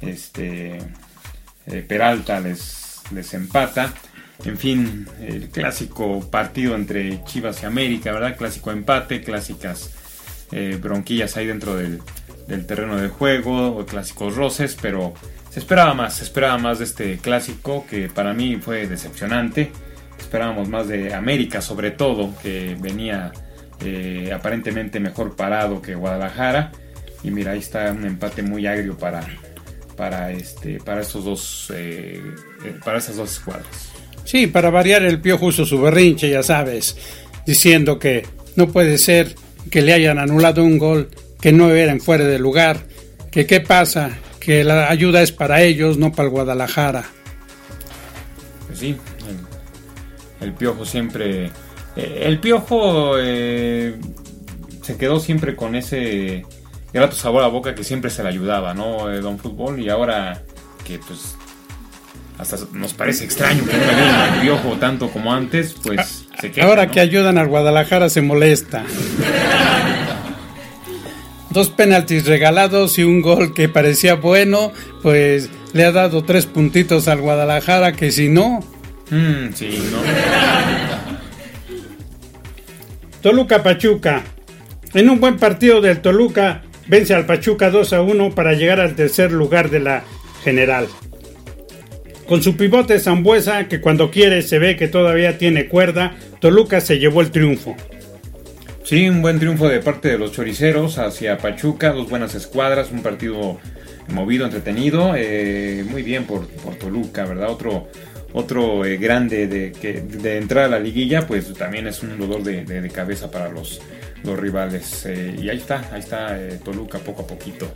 este, 0.01 0.79
eh, 1.67 1.85
Peralta 1.89 2.39
les, 2.39 3.03
les 3.13 3.35
empata. 3.35 3.93
En 4.45 4.57
fin, 4.57 5.09
el 5.21 5.49
clásico 5.49 6.21
partido 6.31 6.77
entre 6.77 7.25
Chivas 7.25 7.63
y 7.63 7.67
América, 7.67 8.13
¿verdad? 8.13 8.37
Clásico 8.37 8.71
empate, 8.71 9.23
clásicas 9.23 9.91
eh, 10.53 10.79
bronquillas 10.81 11.37
ahí 11.37 11.47
dentro 11.47 11.75
del, 11.75 12.01
terreno 12.67 12.97
de 12.97 13.09
juego, 13.09 13.85
clásicos 13.87 14.37
roces, 14.37 14.77
pero 14.81 15.15
se 15.51 15.61
esperaba 15.61 15.95
más, 15.95 16.17
se 16.17 16.25
esperaba 16.25 16.59
más 16.59 16.79
de 16.79 16.85
este 16.85 17.19
clásico 17.19 17.87
que 17.89 18.09
para 18.09 18.33
mí 18.33 18.57
fue 18.57 18.87
decepcionante. 18.87 19.73
Esperábamos 20.19 20.69
más 20.69 20.89
de 20.89 21.15
América 21.15 21.61
sobre 21.61 21.91
todo, 21.91 22.35
que 22.43 22.77
venía 22.81 23.33
aparentemente 24.35 24.99
mejor 25.01 25.37
parado 25.37 25.83
que 25.83 25.95
Guadalajara 25.95 26.73
y 27.25 27.31
mira, 27.31 27.53
ahí 27.53 27.59
está 27.59 27.91
un 27.91 28.05
empate 28.05 28.43
muy 28.43 28.67
agrio 28.67 28.97
para, 28.99 29.27
para, 29.97 30.31
este, 30.31 30.79
para, 30.79 31.01
esos 31.01 31.25
dos, 31.25 31.73
eh, 31.75 32.21
eh, 32.65 32.75
para 32.85 33.01
dos 33.01 33.33
escuadras. 33.33 33.91
Sí, 34.25 34.47
para 34.47 34.69
variar 34.71 35.03
el 35.03 35.21
piojo 35.21 35.47
uso 35.47 35.65
su 35.65 35.81
berrinche, 35.81 36.29
ya 36.29 36.43
sabes, 36.43 36.97
diciendo 37.47 37.99
que 37.99 38.27
no 38.57 38.69
puede 38.69 38.99
ser 38.99 39.35
que 39.71 39.81
le 39.81 39.95
hayan 39.95 40.19
anulado 40.19 40.63
un 40.63 40.77
gol 40.77 41.09
que 41.45 41.53
no 41.53 41.71
era 41.75 41.93
en 41.93 42.01
fuera 42.01 42.25
de 42.25 42.39
lugar, 42.39 42.87
que 43.31 43.45
qué 43.45 43.61
pasa, 43.61 44.13
que 44.41 44.65
la 44.65 44.89
ayuda 44.89 45.21
es 45.21 45.31
para 45.31 45.61
ellos, 45.61 45.99
no 45.99 46.11
para 46.11 46.23
el 46.23 46.31
Guadalajara. 46.31 47.05
Pues 48.67 48.79
sí, 48.79 48.97
el, 50.41 50.55
piojo 50.55 50.87
siempre... 50.87 51.51
Eh, 51.97 52.23
el 52.23 52.41
piojo 52.41 53.19
se 53.19 54.97
quedó 54.97 55.21
siempre 55.21 55.55
con 55.55 55.75
ese 55.75 56.47
tu 56.95 57.17
sabor 57.17 57.45
a 57.45 57.49
boca 57.49 57.75
que 57.75 57.85
siempre 57.85 58.09
se 58.09 58.23
le 58.23 58.31
ayudaba, 58.31 58.73
¿no? 58.73 59.13
Eh, 59.13 59.21
Don 59.21 59.39
Fútbol 59.39 59.79
y 59.81 59.91
ahora 59.91 60.41
que 60.83 60.99
pues 60.99 61.35
hasta 62.39 62.57
nos 62.73 62.95
parece 62.95 63.25
extraño 63.27 63.67
que 63.67 63.77
no 63.77 63.85
le 63.85 64.35
el 64.37 64.41
piojo 64.41 64.79
tanto 64.79 65.11
como 65.11 65.31
antes, 65.31 65.75
pues 65.83 66.25
se 66.41 66.51
queda. 66.51 66.65
Ahora 66.65 66.87
que 66.87 67.01
ayudan 67.01 67.37
al 67.37 67.49
Guadalajara 67.49 68.09
se 68.09 68.23
molesta. 68.23 68.83
Dos 71.55 71.71
penaltis 71.71 72.27
regalados 72.27 72.99
y 72.99 73.05
un 73.05 73.23
gol 73.23 73.55
que 73.55 73.69
parecía 73.69 74.17
bueno, 74.17 74.73
pues 75.05 75.51
le 75.73 75.85
ha 75.85 75.93
dado 75.93 76.25
tres 76.25 76.47
puntitos 76.47 77.07
al 77.07 77.21
Guadalajara 77.21 77.93
que 77.93 78.11
si 78.11 78.29
no... 78.29 78.59
Mm, 79.09 79.53
sí, 79.55 79.79
no. 79.93 79.99
Toluca 83.23 83.63
Pachuca. 83.63 84.25
En 84.95 85.09
un 85.09 85.21
buen 85.21 85.37
partido 85.37 85.81
del 85.81 86.01
Toluca, 86.01 86.63
vence 86.89 87.15
al 87.15 87.25
Pachuca 87.25 87.71
2 87.71 87.93
a 87.93 88.03
1 88.03 88.35
para 88.35 88.55
llegar 88.55 88.81
al 88.81 88.97
tercer 88.97 89.31
lugar 89.31 89.71
de 89.71 89.79
la 89.79 90.03
general. 90.43 90.89
Con 92.27 92.43
su 92.43 92.57
pivote 92.57 92.99
Zambuesa, 92.99 93.69
que 93.69 93.81
cuando 93.81 94.11
quiere 94.11 94.43
se 94.43 94.59
ve 94.59 94.75
que 94.75 94.89
todavía 94.89 95.39
tiene 95.39 95.69
cuerda, 95.69 96.17
Toluca 96.41 96.81
se 96.81 96.99
llevó 96.99 97.21
el 97.21 97.31
triunfo. 97.31 97.77
Sí, 98.85 99.09
un 99.09 99.23
buen 99.23 99.39
triunfo 99.39 99.67
de 99.67 99.81
parte 99.81 100.11
de 100.11 100.19
los 100.19 100.33
choriceros 100.33 100.99
hacia 100.99 101.39
Pachuca, 101.39 101.91
dos 101.93 102.11
buenas 102.11 102.35
escuadras, 102.35 102.93
un 102.93 103.03
partido 103.03 103.59
movido, 104.09 104.45
entretenido, 104.45 105.15
eh, 105.17 105.83
muy 105.89 106.03
bien 106.03 106.25
por, 106.25 106.47
Toluca, 106.79 107.25
¿verdad? 107.25 107.49
Otro, 107.49 107.89
otro 108.35 108.85
eh, 108.85 108.99
grande 108.99 109.47
de, 109.47 109.73
que, 109.73 110.03
de 110.03 110.37
entrar 110.37 110.65
a 110.65 110.69
la 110.69 110.79
liguilla, 110.79 111.27
pues 111.27 111.51
también 111.55 111.87
es 111.87 112.03
un 112.03 112.19
dolor 112.19 112.43
de 112.43 112.91
cabeza 112.91 113.31
para 113.31 113.49
los, 113.49 113.81
los 114.25 114.39
rivales. 114.39 115.07
Eh, 115.07 115.37
y 115.41 115.49
ahí 115.49 115.59
está, 115.59 115.89
ahí 115.93 116.01
está 116.01 116.39
Toluca 116.63 116.99
poco 116.99 117.23
a 117.23 117.27
poquito. 117.27 117.73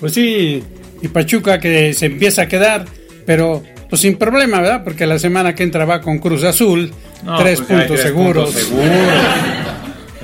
Pues 0.00 0.12
sí, 0.12 0.62
y 1.00 1.08
Pachuca 1.08 1.58
que 1.58 1.94
se 1.94 2.06
empieza 2.06 2.42
a 2.42 2.48
quedar, 2.48 2.84
pero 3.24 3.62
pues 3.88 4.02
sin 4.02 4.16
problema, 4.16 4.60
¿verdad? 4.60 4.84
Porque 4.84 5.06
la 5.06 5.18
semana 5.18 5.54
que 5.54 5.62
entra 5.62 5.84
va 5.84 6.00
con 6.00 6.18
Cruz 6.18 6.44
Azul, 6.44 6.92
tres, 7.38 7.60
pues 7.60 7.80
puntos 7.80 8.00
seguros. 8.00 8.54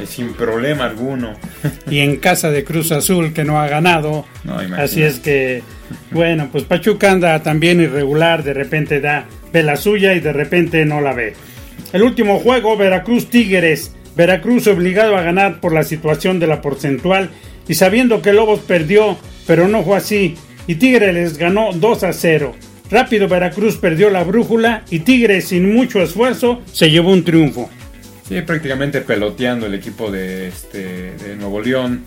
sin 0.07 0.35
problema 0.35 0.85
alguno. 0.85 1.35
y 1.91 2.01
en 2.01 2.17
casa 2.17 2.51
de 2.51 2.65
Cruz 2.65 2.93
Azul 2.93 3.33
que 3.33 3.45
no 3.45 3.61
ha 3.61 3.69
ganado. 3.69 4.27
así 4.77 5.03
es 5.03 5.21
que, 5.21 5.63
bueno, 6.11 6.49
pues 6.51 6.65
Pachuca 6.65 7.13
anda 7.13 7.43
también 7.43 7.81
irregular, 7.81 8.43
de 8.43 8.55
repente 8.55 9.01
da, 9.01 9.27
ve 9.53 9.63
la 9.63 9.77
suya 9.77 10.15
y 10.15 10.21
de 10.21 10.33
repente 10.33 10.85
no 10.85 11.01
la 11.01 11.13
ve. 11.13 11.35
El 11.93 12.03
último 12.03 12.39
juego, 12.39 12.77
Veracruz 12.77 13.29
Tigres. 13.29 13.95
Veracruz 14.15 14.67
obligado 14.67 15.17
a 15.17 15.23
ganar 15.23 15.61
por 15.61 15.73
la 15.73 15.85
situación 15.85 16.39
de 16.39 16.47
la 16.47 16.61
porcentual 16.61 17.31
y 17.67 17.75
sabiendo 17.75 18.21
que 18.21 18.33
Lobos 18.33 18.61
perdió, 18.61 19.17
pero 19.47 19.69
no 19.69 19.83
fue 19.83 19.97
así, 19.97 20.35
y 20.67 20.75
Tigre 20.75 21.13
les 21.13 21.39
ganó 21.39 21.73
2 21.73 22.05
a 22.05 22.13
0. 22.13 22.55
Rápido 22.91 23.29
Veracruz 23.29 23.77
perdió 23.79 24.11
la 24.11 24.23
brújula 24.23 24.85
y 24.91 25.01
Tigre 25.01 25.41
sin 25.41 25.75
mucho 25.75 26.03
esfuerzo 26.03 26.61
se 26.73 26.91
llevó 26.91 27.11
un 27.11 27.25
triunfo. 27.25 27.71
Sí, 28.29 28.41
prácticamente 28.43 29.01
peloteando 29.01 29.67
el 29.67 29.75
equipo 29.75 30.11
de, 30.11 30.49
este, 30.49 31.13
de 31.17 31.37
Nuevo 31.37 31.61
León. 31.61 32.05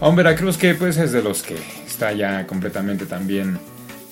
A 0.00 0.08
un 0.08 0.16
Veracruz 0.16 0.56
que 0.56 0.74
pues 0.74 0.96
es 0.96 1.12
de 1.12 1.22
los 1.22 1.42
que 1.42 1.56
está 1.86 2.12
ya 2.12 2.46
completamente 2.46 3.06
también 3.06 3.58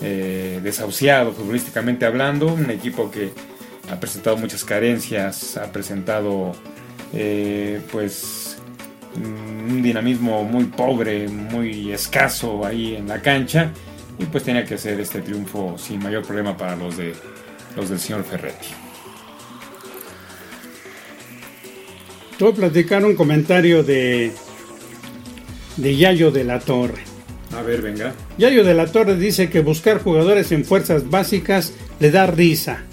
eh, 0.00 0.60
desahuciado 0.62 1.32
futbolísticamente 1.32 2.04
hablando. 2.04 2.48
Un 2.48 2.70
equipo 2.70 3.10
que 3.10 3.30
ha 3.90 4.00
presentado 4.00 4.36
muchas 4.36 4.64
carencias, 4.64 5.56
ha 5.56 5.70
presentado 5.70 6.52
eh, 7.12 7.80
pues 7.92 8.58
un 9.14 9.82
dinamismo 9.82 10.42
muy 10.44 10.64
pobre, 10.64 11.28
muy 11.28 11.92
escaso 11.92 12.66
ahí 12.66 12.96
en 12.96 13.08
la 13.08 13.22
cancha 13.22 13.70
y 14.18 14.24
pues 14.24 14.44
tenía 14.44 14.64
que 14.64 14.74
hacer 14.74 14.98
este 15.00 15.20
triunfo 15.20 15.76
sin 15.78 16.02
mayor 16.02 16.24
problema 16.24 16.56
para 16.56 16.76
los 16.76 16.96
de 16.96 17.14
los 17.76 17.88
del 17.88 17.98
señor 17.98 18.24
Ferretti. 18.24 18.68
Te 22.38 22.44
voy 22.44 22.52
a 22.52 22.56
platicar 22.56 23.04
un 23.04 23.16
comentario 23.16 23.82
de 23.82 24.32
de 25.76 25.96
Yayo 25.96 26.30
de 26.30 26.44
la 26.44 26.60
Torre. 26.60 27.02
A 27.56 27.62
ver, 27.62 27.82
venga. 27.82 28.14
Yayo 28.38 28.64
de 28.64 28.74
la 28.74 28.86
Torre 28.86 29.16
dice 29.16 29.50
que 29.50 29.60
buscar 29.60 30.02
jugadores 30.02 30.52
en 30.52 30.64
fuerzas 30.64 31.08
básicas 31.10 31.72
le 32.00 32.10
da 32.10 32.26
risa 32.26 32.84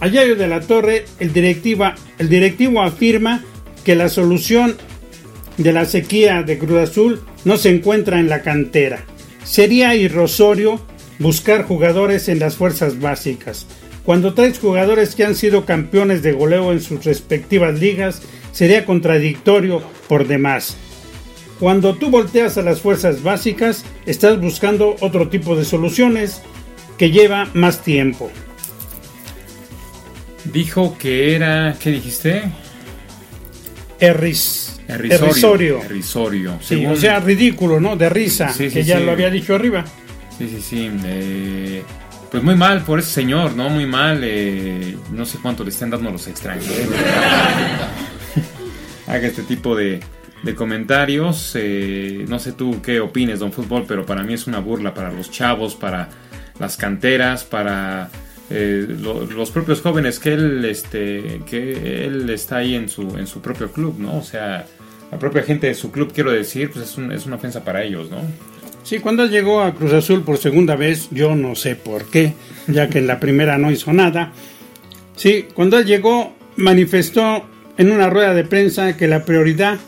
a 0.00 0.08
Yayo 0.08 0.34
de 0.34 0.48
la 0.48 0.60
Torre, 0.60 1.04
el, 1.20 1.32
directiva, 1.32 1.94
el 2.18 2.28
directivo 2.28 2.82
afirma 2.82 3.44
que 3.84 3.94
la 3.94 4.08
solución 4.08 4.76
de 5.58 5.72
la 5.72 5.84
sequía 5.84 6.42
de 6.42 6.58
Cruz 6.58 6.90
Azul 6.90 7.20
no 7.44 7.56
se 7.56 7.68
encuentra 7.70 8.18
en 8.18 8.28
la 8.28 8.42
cantera. 8.42 9.04
Sería 9.44 9.94
irrosorio 9.94 10.80
buscar 11.18 11.64
jugadores 11.64 12.28
en 12.28 12.38
las 12.38 12.56
fuerzas 12.56 13.00
básicas. 13.00 13.66
Cuando 14.04 14.34
traes 14.34 14.58
jugadores 14.58 15.14
que 15.14 15.24
han 15.24 15.34
sido 15.34 15.64
campeones 15.64 16.22
de 16.22 16.32
goleo 16.32 16.72
en 16.72 16.80
sus 16.80 17.04
respectivas 17.04 17.78
ligas, 17.78 18.22
sería 18.52 18.84
contradictorio 18.84 19.82
por 20.08 20.26
demás. 20.26 20.76
Cuando 21.60 21.94
tú 21.94 22.10
volteas 22.10 22.56
a 22.56 22.62
las 22.62 22.80
fuerzas 22.80 23.22
básicas, 23.22 23.84
estás 24.06 24.40
buscando 24.40 24.96
otro 25.00 25.28
tipo 25.28 25.56
de 25.56 25.66
soluciones 25.66 26.40
que 26.96 27.10
lleva 27.10 27.48
más 27.52 27.82
tiempo. 27.82 28.30
Dijo 30.44 30.96
que 30.98 31.34
era, 31.34 31.76
¿qué 31.78 31.90
dijiste? 31.90 32.44
Erris, 34.00 34.80
Errisorio. 34.88 35.82
errisorio. 35.82 36.58
Sí, 36.60 36.84
o 36.86 36.96
sea, 36.96 37.20
ridículo, 37.20 37.78
¿no? 37.80 37.96
De 37.96 38.08
risa, 38.08 38.48
Sí, 38.52 38.68
sí, 38.68 38.74
que 38.74 38.84
ya 38.84 38.98
lo 38.98 39.12
había 39.12 39.30
dicho 39.30 39.54
arriba. 39.54 39.84
Sí, 40.36 40.48
sí, 40.48 40.60
sí. 40.60 40.90
eh, 41.04 41.82
pues 42.30 42.42
muy 42.42 42.54
mal 42.56 42.82
por 42.82 42.98
ese 42.98 43.10
señor, 43.10 43.54
¿no? 43.54 43.68
Muy 43.68 43.86
mal. 43.86 44.20
eh, 44.24 44.96
no 45.12 45.24
sé 45.26 45.38
cuánto 45.42 45.62
le 45.64 45.70
estén 45.70 45.90
dando 45.90 46.10
los 46.10 46.26
extranjeros. 46.26 46.88
Haga 49.06 49.26
este 49.26 49.42
tipo 49.42 49.74
de, 49.76 50.00
de 50.42 50.54
comentarios. 50.54 51.52
eh, 51.56 52.24
no 52.28 52.38
sé 52.38 52.52
tú 52.52 52.80
qué 52.82 53.00
opines, 53.00 53.40
Don 53.40 53.52
Fútbol, 53.52 53.84
pero 53.86 54.06
para 54.06 54.22
mí 54.22 54.34
es 54.34 54.46
una 54.46 54.60
burla 54.60 54.94
para 54.94 55.10
los 55.12 55.30
chavos, 55.30 55.74
para 55.74 56.08
las 56.58 56.76
canteras, 56.76 57.44
para 57.44 58.08
eh, 58.50 58.86
lo- 58.88 59.24
los 59.26 59.50
propios 59.50 59.80
jóvenes 59.80 60.18
que 60.18 60.32
él, 60.32 60.64
este, 60.64 61.40
está 62.32 62.56
ahí 62.58 62.74
en 62.74 62.88
su, 62.88 63.06
propio 63.40 63.70
club, 63.72 63.96
¿no? 63.98 64.18
O 64.18 64.22
sea, 64.22 64.66
la 65.10 65.18
propia 65.18 65.42
gente 65.42 65.66
de 65.68 65.74
su 65.74 65.90
club, 65.90 66.12
quiero 66.14 66.32
decir, 66.32 66.70
pues 66.70 66.90
es, 66.90 66.96
un- 66.98 67.12
es 67.12 67.26
una 67.26 67.36
ofensa 67.36 67.64
para 67.64 67.82
ellos, 67.82 68.10
¿no? 68.10 68.18
Sí, 68.82 68.98
cuando 68.98 69.26
llegó 69.26 69.60
a 69.62 69.74
Cruz 69.74 69.92
Azul 69.92 70.22
por 70.22 70.38
segunda 70.38 70.74
vez, 70.74 71.08
yo 71.10 71.34
no 71.36 71.54
sé 71.54 71.76
por 71.76 72.06
qué, 72.10 72.32
ya 72.66 72.88
que 72.88 72.98
en 72.98 73.06
la 73.06 73.20
primera 73.20 73.58
no 73.58 73.70
hizo 73.70 73.92
nada. 73.92 74.32
Sí, 75.16 75.46
cuando 75.54 75.78
él 75.78 75.84
llegó, 75.84 76.34
manifestó 76.56 77.46
en 77.76 77.90
una 77.92 78.08
rueda 78.10 78.34
de 78.34 78.44
prensa 78.44 78.96
que 78.96 79.06
la 79.06 79.24
prioridad 79.24 79.78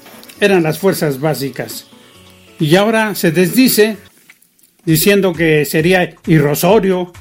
eran 0.40 0.62
las 0.62 0.79
fuerzas 0.79 1.20
básicas. 1.20 1.87
Y 2.61 2.77
ahora 2.77 3.14
se 3.14 3.33
desdice 3.33 3.96
diciendo 4.85 5.33
que 5.33 5.64
sería 5.64 6.14
irrosorio. 6.27 7.12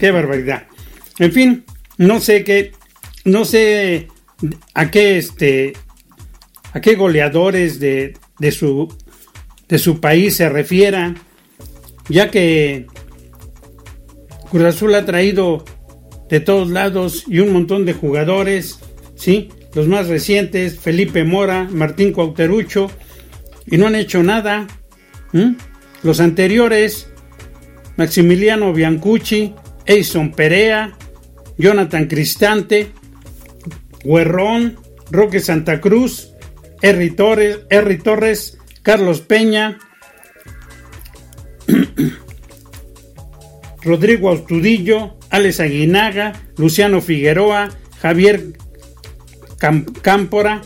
Qué 0.00 0.10
barbaridad. 0.10 0.64
En 1.20 1.32
fin, 1.32 1.64
no 1.98 2.18
sé 2.18 2.42
qué, 2.44 2.72
no 3.24 3.44
sé 3.44 4.08
a 4.72 4.90
qué 4.90 5.18
este, 5.18 5.74
a 6.72 6.80
qué 6.80 6.96
goleadores 6.96 7.78
de, 7.78 8.14
de 8.38 8.50
su 8.50 8.92
de 9.68 9.78
su 9.78 10.00
país 10.00 10.34
se 10.36 10.48
refiera, 10.48 11.14
ya 12.08 12.30
que 12.30 12.86
Cruz 14.50 14.64
Azul 14.64 14.94
ha 14.94 15.04
traído 15.04 15.64
de 16.30 16.40
todos 16.40 16.70
lados 16.70 17.24
y 17.28 17.40
un 17.40 17.52
montón 17.52 17.84
de 17.84 17.92
jugadores, 17.92 18.80
¿sí? 19.14 19.50
Los 19.74 19.88
más 19.88 20.08
recientes, 20.08 20.80
Felipe 20.80 21.22
Mora, 21.24 21.68
Martín 21.70 22.12
Cuauterucho, 22.12 22.90
y 23.66 23.76
no 23.76 23.86
han 23.86 23.94
hecho 23.94 24.22
nada. 24.22 24.66
Los 26.02 26.18
anteriores, 26.18 27.08
Maximiliano 27.96 28.72
Biancucci, 28.72 29.54
Eison 29.86 30.32
Perea, 30.32 30.96
Jonathan 31.60 32.06
Cristante, 32.06 32.90
Guerrón, 34.02 34.78
Roque 35.10 35.40
Santa 35.40 35.80
Cruz, 35.80 36.32
Erri 36.80 37.10
Torres, 37.10 37.60
Torres, 38.02 38.58
Carlos 38.82 39.20
Peña, 39.20 39.78
Rodrigo 43.82 44.32
Astudillo, 44.32 45.18
Alex 45.28 45.60
Aguinaga, 45.60 46.32
Luciano 46.56 47.02
Figueroa, 47.02 47.68
Javier 48.00 48.54
Cámpora, 50.02 50.62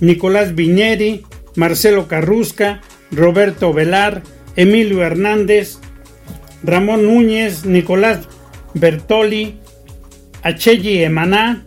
Nicolás 0.00 0.56
Viñeri, 0.56 1.24
Marcelo 1.54 2.08
Carrusca, 2.08 2.80
Roberto 3.12 3.72
Velar, 3.72 4.24
Emilio 4.56 5.04
Hernández, 5.04 5.78
Ramón 6.64 7.06
Núñez, 7.06 7.64
Nicolás 7.64 8.28
Bertoli, 8.74 9.60
Achegi 10.46 11.02
Emaná, 11.02 11.66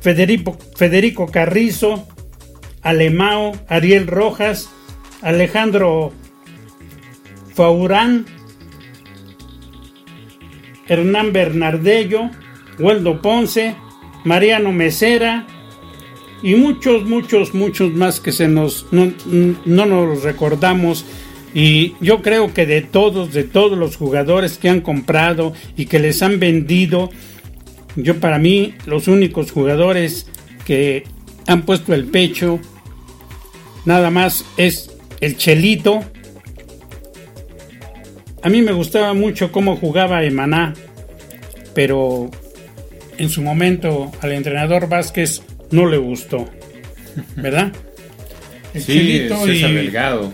Federico, 0.00 0.56
Federico 0.76 1.26
Carrizo, 1.26 2.08
Alemao, 2.80 3.52
Ariel 3.68 4.06
Rojas, 4.06 4.70
Alejandro 5.20 6.10
Faurán, 7.54 8.24
Hernán 10.88 11.34
Bernardello, 11.34 12.30
Waldo 12.78 13.20
Ponce, 13.20 13.76
Mariano 14.24 14.72
Mesera 14.72 15.46
y 16.42 16.54
muchos, 16.54 17.04
muchos, 17.04 17.52
muchos 17.52 17.92
más 17.92 18.20
que 18.20 18.32
se 18.32 18.48
nos 18.48 18.86
no, 18.90 19.12
no 19.66 19.84
nos 19.84 20.22
recordamos. 20.22 21.04
Y 21.52 21.94
yo 22.00 22.22
creo 22.22 22.54
que 22.54 22.64
de 22.64 22.80
todos, 22.80 23.34
de 23.34 23.44
todos 23.44 23.76
los 23.76 23.96
jugadores 23.96 24.56
que 24.56 24.70
han 24.70 24.80
comprado 24.80 25.52
y 25.76 25.86
que 25.86 25.98
les 25.98 26.22
han 26.22 26.40
vendido, 26.40 27.10
yo 27.96 28.18
para 28.20 28.38
mí 28.38 28.74
los 28.86 29.08
únicos 29.08 29.50
jugadores 29.52 30.26
que 30.64 31.04
han 31.46 31.62
puesto 31.62 31.94
el 31.94 32.06
pecho 32.06 32.58
nada 33.84 34.10
más 34.10 34.44
es 34.56 34.90
el 35.20 35.36
Chelito. 35.36 36.02
A 38.42 38.48
mí 38.50 38.60
me 38.62 38.72
gustaba 38.72 39.14
mucho 39.14 39.50
cómo 39.52 39.76
jugaba 39.76 40.22
Emaná, 40.24 40.74
pero 41.74 42.30
en 43.16 43.28
su 43.30 43.40
momento 43.42 44.12
al 44.20 44.32
entrenador 44.32 44.88
Vázquez 44.88 45.42
no 45.70 45.86
le 45.86 45.96
gustó, 45.96 46.48
¿verdad? 47.36 47.72
El 48.74 48.82
Sí, 48.82 48.92
Chelito 48.92 49.46
César 49.46 49.70
y 49.70 49.74
Delgado. 49.74 50.32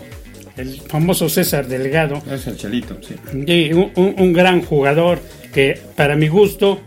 el 0.57 0.81
famoso 0.81 1.29
César 1.29 1.67
Delgado, 1.67 2.21
Es 2.29 2.47
el 2.47 2.57
Chelito, 2.57 2.97
sí. 3.01 3.15
y 3.47 3.71
un, 3.73 3.91
un- 3.95 4.15
un 4.17 4.33
gran 4.33 4.61
jugador 4.61 5.19
que 5.53 5.79
para 5.95 6.15
mi 6.17 6.27
gusto 6.27 6.81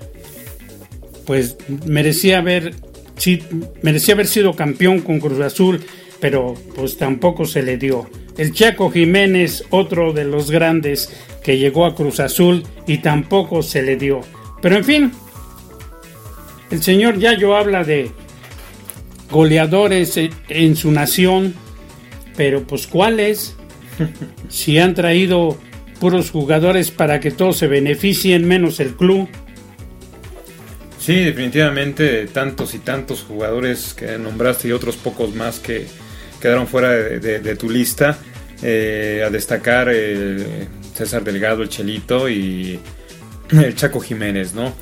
pues 1.26 1.56
merecía 1.87 2.38
haber 2.38 2.74
sí, 3.16 3.42
merecía 3.82 4.14
haber 4.14 4.26
sido 4.26 4.54
campeón 4.54 5.00
con 5.00 5.20
Cruz 5.20 5.40
Azul 5.40 5.80
pero 6.20 6.54
pues 6.74 6.96
tampoco 6.96 7.44
se 7.44 7.62
le 7.62 7.76
dio. 7.76 8.08
El 8.38 8.52
Chaco 8.54 8.90
Jiménez 8.90 9.64
otro 9.70 10.12
de 10.12 10.24
los 10.24 10.50
grandes 10.50 11.10
que 11.42 11.58
llegó 11.58 11.84
a 11.87 11.94
Cruz 11.94 12.18
Azul 12.20 12.62
y 12.87 12.98
tampoco 12.98 13.62
se 13.62 13.82
le 13.82 13.96
dio. 13.96 14.20
Pero 14.62 14.76
en 14.76 14.84
fin 14.84 15.12
el 16.70 16.82
señor 16.82 17.18
Yayo 17.18 17.56
habla 17.56 17.84
de 17.84 18.10
goleadores 19.30 20.16
en- 20.16 20.30
en 20.48 20.76
su 20.76 20.90
nación 20.90 21.54
pero 22.37 22.62
pues 22.66 22.87
cuáles 22.87 23.54
si 24.48 24.78
han 24.78 24.94
traído 24.94 25.56
puros 26.00 26.30
jugadores 26.30 26.90
para 26.90 27.20
que 27.20 27.30
todos 27.30 27.56
se 27.58 27.68
beneficien, 27.68 28.44
menos 28.44 28.80
el 28.80 28.94
club. 28.96 29.28
Sí, 31.04 31.22
definitivamente 31.22 32.26
tantos 32.28 32.72
y 32.72 32.78
tantos 32.78 33.24
jugadores 33.24 33.92
que 33.92 34.16
nombraste 34.16 34.68
y 34.68 34.72
otros 34.72 34.96
pocos 34.96 35.34
más 35.34 35.60
que 35.60 35.86
quedaron 36.40 36.66
fuera 36.66 36.88
de, 36.92 37.56
tu 37.56 37.68
lista. 37.68 38.16
Eh, 38.62 39.22
a 39.22 39.28
destacar 39.28 39.92
César 40.94 41.22
Delgado, 41.22 41.62
el 41.62 41.68
Chelito 41.68 42.30
y 42.30 42.80
el 43.50 43.74
Chaco 43.74 44.00
Jiménez, 44.00 44.54
¿no? 44.54 44.72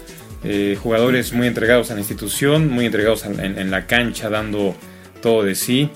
Eh, 0.45 0.79
jugadores 0.81 1.33
muy 1.33 1.49
entregados 1.49 1.91
a 1.91 1.95
la 1.95 2.01
institución, 2.01 2.71
muy 2.71 2.87
entregados 2.87 3.25
en, 3.25 3.71
la 3.73 3.89
cancha, 3.89 4.31
dando 4.31 4.77
todo 5.23 5.43
de 5.43 5.57
sí. 5.57 5.91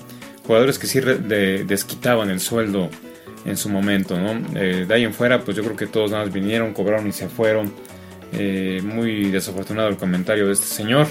Jugadores 0.45 0.77
que 0.77 0.87
sí 0.87 0.99
desquitaban 0.99 2.29
el 2.31 2.41
sueldo 2.41 2.89
en 3.45 3.55
su 3.55 3.69
momento, 3.69 4.19
¿no? 4.19 4.41
Eh, 4.59 4.83
de 4.85 4.93
ahí 4.93 5.05
en 5.05 5.13
fuera, 5.13 5.45
pues 5.45 5.55
yo 5.55 5.63
creo 5.63 5.77
que 5.77 5.87
todos 5.87 6.11
más 6.11 6.33
vinieron, 6.33 6.73
cobraron 6.73 7.07
y 7.07 7.13
se 7.13 7.29
fueron. 7.29 7.71
Eh, 8.33 8.81
muy 8.83 9.25
desafortunado 9.31 9.89
el 9.89 9.97
comentario 9.97 10.47
de 10.47 10.53
este 10.53 10.67
señor. 10.67 11.07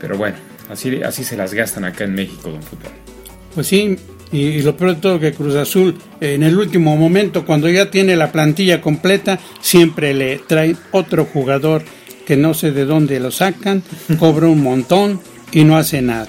Pero 0.00 0.16
bueno, 0.16 0.36
así, 0.70 1.02
así 1.02 1.24
se 1.24 1.36
las 1.36 1.54
gastan 1.54 1.84
acá 1.84 2.04
en 2.04 2.14
México, 2.14 2.50
don 2.50 2.62
fútbol. 2.62 2.92
Pues 3.54 3.66
sí, 3.66 3.96
y, 4.32 4.38
y 4.38 4.62
lo 4.62 4.76
peor 4.76 4.94
de 4.94 5.00
todo 5.00 5.20
que 5.20 5.32
Cruz 5.32 5.54
Azul 5.54 5.96
eh, 6.20 6.34
en 6.34 6.42
el 6.42 6.58
último 6.58 6.96
momento, 6.96 7.44
cuando 7.46 7.68
ya 7.68 7.90
tiene 7.90 8.16
la 8.16 8.32
plantilla 8.32 8.80
completa, 8.80 9.38
siempre 9.60 10.14
le 10.14 10.38
traen 10.38 10.76
otro 10.92 11.24
jugador 11.24 11.82
que 12.26 12.36
no 12.36 12.54
sé 12.54 12.72
de 12.72 12.84
dónde 12.84 13.20
lo 13.20 13.30
sacan, 13.30 13.82
cobra 14.18 14.48
un 14.48 14.62
montón 14.62 15.20
y 15.52 15.64
no 15.64 15.76
hace 15.76 16.02
nada. 16.02 16.28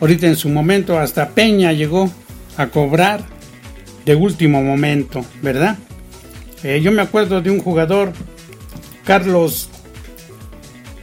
Ahorita 0.00 0.26
en 0.26 0.36
su 0.36 0.48
momento 0.48 0.98
hasta 0.98 1.30
Peña 1.30 1.72
llegó 1.72 2.10
a 2.56 2.68
cobrar 2.68 3.24
de 4.04 4.14
último 4.14 4.62
momento, 4.62 5.24
¿verdad? 5.42 5.78
Eh, 6.62 6.80
yo 6.82 6.92
me 6.92 7.02
acuerdo 7.02 7.40
de 7.40 7.50
un 7.50 7.60
jugador, 7.60 8.12
Carlos 9.04 9.68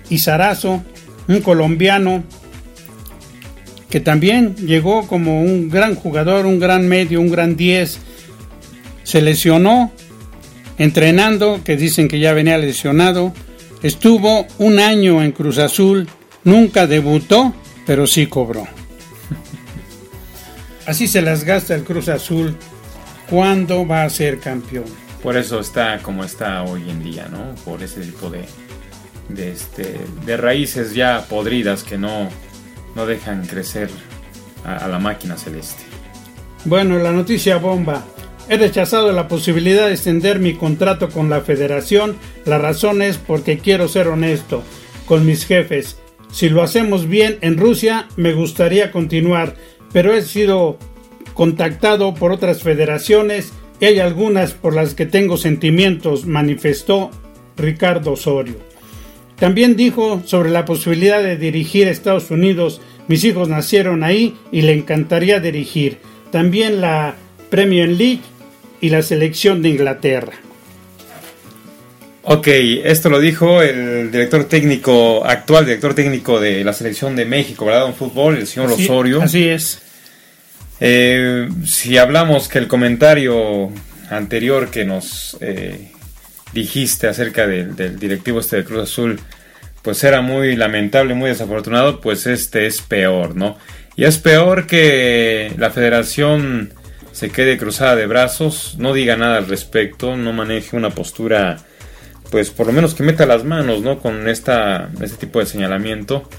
Izarazo, 0.10 0.84
un 1.28 1.42
colombiano, 1.42 2.24
que 3.90 4.00
también 4.00 4.56
llegó 4.56 5.08
como 5.08 5.42
un 5.42 5.70
gran 5.70 5.96
jugador, 5.96 6.46
un 6.46 6.60
gran 6.60 6.88
medio, 6.88 7.22
un 7.22 7.32
gran 7.32 7.56
10. 7.56 8.00
Se 9.04 9.22
lesionó 9.22 9.92
entrenando, 10.78 11.62
que 11.64 11.76
dicen 11.76 12.08
que 12.08 12.20
ya 12.20 12.34
venía 12.34 12.58
lesionado. 12.58 13.34
Estuvo 13.82 14.46
un 14.60 14.80
año 14.80 15.24
en 15.24 15.32
Cruz 15.32 15.58
Azul, 15.58 16.08
nunca 16.44 16.86
debutó, 16.86 17.54
pero 17.86 18.06
sí 18.06 18.28
cobró. 18.28 18.68
Así 20.86 21.08
se 21.08 21.22
las 21.22 21.44
gasta 21.44 21.76
el 21.76 21.84
Cruz 21.84 22.10
Azul. 22.10 22.56
¿Cuándo 23.30 23.86
va 23.86 24.04
a 24.04 24.10
ser 24.10 24.40
campeón? 24.40 24.86
Por 25.24 25.36
eso 25.36 25.60
está 25.60 26.00
como 26.00 26.24
está 26.24 26.64
hoy 26.64 26.90
en 26.90 27.04
día, 27.04 27.28
¿no? 27.30 27.56
Por 27.66 27.84
ese 27.84 28.02
tipo 28.02 28.30
de, 28.30 28.46
de, 29.28 29.52
este, 29.52 29.98
de 30.26 30.38
raíces 30.38 30.94
ya 30.94 31.26
podridas 31.30 31.84
que 31.84 31.98
no, 31.98 32.30
no 32.96 33.06
dejan 33.06 33.46
crecer 33.46 33.90
a, 34.64 34.78
a 34.78 34.88
la 34.88 35.00
máquina 35.00 35.38
celeste. 35.38 35.84
Bueno, 36.66 36.98
la 37.00 37.12
noticia 37.12 37.58
bomba. 37.58 38.06
He 38.48 38.58
rechazado 38.58 39.12
la 39.12 39.28
posibilidad 39.28 39.86
de 39.86 39.94
extender 39.94 40.40
mi 40.40 40.56
contrato 40.56 41.10
con 41.10 41.30
la 41.30 41.42
federación. 41.42 42.16
La 42.46 42.58
razón 42.58 43.02
es 43.02 43.18
porque 43.18 43.60
quiero 43.60 43.88
ser 43.88 44.08
honesto 44.08 44.64
con 45.06 45.26
mis 45.26 45.46
jefes. 45.46 46.00
Si 46.32 46.50
lo 46.50 46.64
hacemos 46.64 47.08
bien 47.08 47.38
en 47.42 47.58
Rusia, 47.58 48.08
me 48.16 48.34
gustaría 48.34 48.92
continuar, 48.92 49.56
pero 49.92 50.14
he 50.14 50.22
sido 50.22 50.78
contactado 51.34 52.14
por 52.14 52.32
otras 52.32 52.64
federaciones 52.64 53.52
y 53.80 53.86
hay 53.86 54.00
algunas 54.00 54.54
por 54.54 54.76
las 54.76 54.94
que 54.94 55.06
tengo 55.06 55.38
sentimientos, 55.38 56.26
manifestó 56.26 57.12
Ricardo 57.58 58.14
Osorio. 58.14 58.56
También 59.38 59.76
dijo 59.76 60.22
sobre 60.26 60.50
la 60.50 60.66
posibilidad 60.66 61.24
de 61.24 61.38
dirigir 61.38 61.88
a 61.88 61.92
Estados 61.92 62.30
Unidos. 62.30 62.82
Mis 63.08 63.24
hijos 63.24 63.48
nacieron 63.48 64.04
ahí 64.04 64.36
y 64.52 64.64
le 64.64 64.74
encantaría 64.74 65.40
dirigir. 65.40 65.98
También 66.32 66.82
la 66.82 67.16
Premier 67.50 67.88
League 67.90 68.20
y 68.82 68.90
la 68.90 69.02
selección 69.02 69.62
de 69.62 69.70
Inglaterra. 69.70 70.34
Ok, 72.24 72.48
esto 72.84 73.10
lo 73.10 73.20
dijo 73.20 73.62
el 73.62 74.12
director 74.12 74.44
técnico, 74.44 75.26
actual 75.26 75.66
director 75.66 75.94
técnico 75.96 76.40
de 76.40 76.64
la 76.64 76.74
selección 76.74 77.16
de 77.16 77.26
México, 77.26 77.66
¿verdad? 77.66 77.88
En 77.88 77.96
fútbol, 77.96 78.38
el 78.38 78.46
señor 78.46 78.72
Así- 78.72 78.84
Osorio. 78.84 79.22
Así 79.22 79.48
es. 79.48 79.82
Eh, 80.80 81.50
si 81.66 81.98
hablamos 81.98 82.48
que 82.48 82.60
el 82.60 82.68
comentario 82.68 83.72
anterior 84.10 84.70
que 84.70 84.86
nos 84.86 85.38
eh, 85.42 85.92
dijiste 86.54 87.08
acerca 87.08 87.48
del, 87.48 88.00
directivo 88.00 88.40
este 88.40 88.58
de 88.58 88.64
Cruz 88.64 88.84
Azul, 88.84 89.20
pues 89.82 90.04
era 90.04 90.22
muy 90.22 90.56
lamentable, 90.56 91.14
muy 91.14 91.30
desafortunado, 91.30 92.02
pues 92.02 92.28
este 92.28 92.66
es 92.66 92.82
peor, 92.82 93.36
¿no? 93.36 93.58
Y 93.96 94.06
es 94.06 94.18
peor 94.18 94.68
que 94.68 95.54
la 95.58 95.72
federación 95.72 96.74
se 97.12 97.30
quede 97.30 97.58
cruzada 97.58 97.96
de 97.96 98.08
brazos, 98.08 98.76
no 98.78 98.94
diga 98.94 99.18
nada 99.18 99.38
al 99.38 99.48
respecto, 99.48 100.16
no 100.16 100.32
maneje 100.32 100.78
una 100.78 100.92
postura, 100.92 101.58
pues 102.32 102.50
por 102.50 102.68
lo 102.68 102.74
menos 102.74 102.94
que 102.94 103.04
meta 103.04 103.26
las 103.26 103.44
manos, 103.44 103.82
¿no? 103.82 104.00
Con 104.00 104.30
esta, 104.30 104.90
este 105.02 105.18
tipo 105.18 105.40
de 105.40 105.46
señalamiento. 105.46 106.30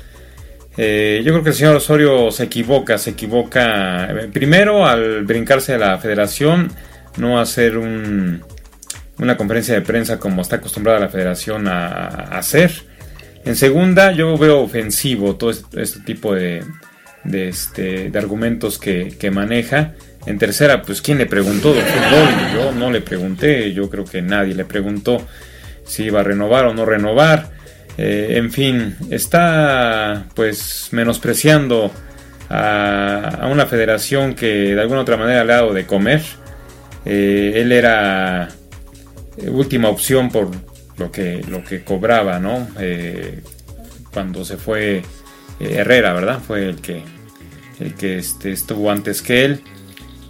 Eh, 0.83 1.21
yo 1.23 1.33
creo 1.33 1.43
que 1.45 1.51
el 1.51 1.55
señor 1.55 1.77
Osorio 1.77 2.31
se 2.31 2.45
equivoca, 2.45 2.97
se 2.97 3.11
equivoca 3.11 4.11
eh, 4.13 4.31
primero 4.33 4.87
al 4.87 5.25
brincarse 5.27 5.75
a 5.75 5.79
la 5.79 5.99
federación, 5.99 6.73
no 7.19 7.39
hacer 7.39 7.77
un- 7.77 8.43
una 9.19 9.37
conferencia 9.37 9.75
de 9.75 9.83
prensa 9.83 10.19
como 10.19 10.41
está 10.41 10.57
acostumbrada 10.57 10.99
la 10.99 11.11
federación 11.11 11.69
a, 11.69 12.07
hacer. 12.39 12.71
En 13.45 13.57
segunda, 13.57 14.13
yo 14.13 14.39
veo 14.39 14.61
ofensivo 14.61 15.37
todo 15.37 15.51
este, 15.51 16.01
tipo 16.07 16.35
de, 16.35 16.65
de, 17.25 17.49
este, 17.51 18.09
de 18.09 18.19
argumentos 18.19 18.79
que, 18.79 19.15
que 19.21 19.31
maneja. 19.31 19.93
En 20.25 20.39
tercera, 20.39 20.81
pues 20.81 21.03
¿quién 21.03 21.19
le 21.19 21.27
preguntó 21.27 21.75
del 21.75 21.85
fútbol? 21.85 22.29
Yo 22.55 22.73
no 22.73 22.91
le 22.91 23.03
pregunté, 23.03 23.75
yo 23.75 23.91
creo 23.91 24.07
que 24.07 24.23
nadie 24.23 24.55
le 24.55 24.65
preguntó 24.65 25.27
si 25.85 26.05
iba 26.05 26.21
a 26.21 26.25
renovar 26.25 26.65
o 26.65 26.73
no 26.73 26.87
renovar. 26.87 27.60
Eh, 28.03 28.39
en 28.39 28.51
fin, 28.51 28.97
está 29.11 30.25
pues 30.35 30.89
menospreciando 30.93 31.91
a, 32.49 33.47
una 33.53 33.67
federación 33.67 34.35
que 34.35 34.75
de 34.75 34.81
alguna 34.81 35.03
otra 35.03 35.19
manera 35.19 35.45
le 35.45 35.53
ha 35.53 35.57
dado 35.57 35.75
de 35.75 35.85
comer. 35.85 36.23
Eh, 37.05 37.53
él 37.57 37.73
era 37.73 38.49
eh, 39.37 39.51
última 39.51 39.91
opción 39.91 40.31
por 40.31 40.49
lo 40.97 41.13
que, 41.13 41.45
lo 41.47 41.63
que 41.63 41.85
cobraba, 41.85 42.39
¿no? 42.39 42.69
Cuando 44.15 44.47
se 44.47 44.57
fue 44.57 45.03
Herrera, 45.61 46.15
¿verdad? 46.15 46.41
Fue 46.41 46.71
el 46.71 46.77
que, 46.81 47.03
el 47.81 47.95
que 47.97 48.17
este, 48.17 48.53
estuvo 48.53 48.91
antes 48.91 49.21
que 49.21 49.45
él. 49.45 49.61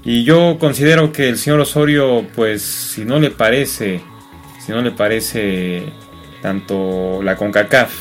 Y 0.04 0.24
yo 0.24 0.56
considero 0.58 1.12
que 1.12 1.28
el 1.28 1.38
señor 1.38 1.60
Osorio, 1.60 2.26
pues 2.34 2.62
si 2.62 3.04
no 3.04 3.20
le 3.20 3.30
parece, 3.30 4.00
si 4.66 4.72
no 4.72 4.82
le 4.82 4.90
parece 4.90 5.84
tanto 6.42 7.22
la 7.22 7.36
CONCACAF 7.36 7.92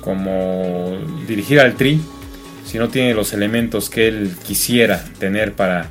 como 0.00 0.98
dirigir 1.26 1.60
al 1.60 1.74
Tri, 1.74 2.00
si 2.64 2.78
no 2.78 2.88
tiene 2.88 3.14
los 3.14 3.32
elementos 3.32 3.88
que 3.90 4.08
él 4.08 4.32
quisiera 4.42 5.02
tener 5.18 5.52
para 5.52 5.90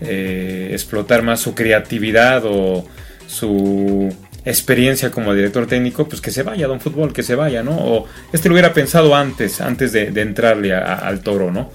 eh, 0.00 0.70
explotar 0.72 1.22
más 1.22 1.40
su 1.40 1.54
creatividad 1.54 2.42
o 2.44 2.86
su 3.26 4.14
experiencia 4.44 5.10
como 5.10 5.34
director 5.34 5.66
técnico, 5.66 6.08
pues 6.08 6.20
que 6.20 6.30
se 6.30 6.42
vaya, 6.42 6.66
don 6.66 6.80
fútbol, 6.80 7.12
que 7.12 7.22
se 7.22 7.34
vaya, 7.34 7.62
¿no? 7.62 7.76
O 7.76 8.06
este 8.32 8.48
lo 8.48 8.54
hubiera 8.54 8.72
pensado 8.72 9.14
antes, 9.14 9.60
antes 9.60 9.92
de, 9.92 10.06
entrarle 10.20 10.74
al 10.74 11.20
toro, 11.20 11.50
¿no? 11.50 11.70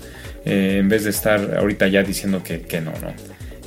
Eh, 0.45 0.77
en 0.79 0.89
vez 0.89 1.03
de 1.03 1.11
estar 1.11 1.57
ahorita 1.57 1.87
ya 1.87 2.03
diciendo 2.03 2.41
que, 2.43 2.61
que 2.61 2.81
no, 2.81 2.91
¿no? 2.91 3.13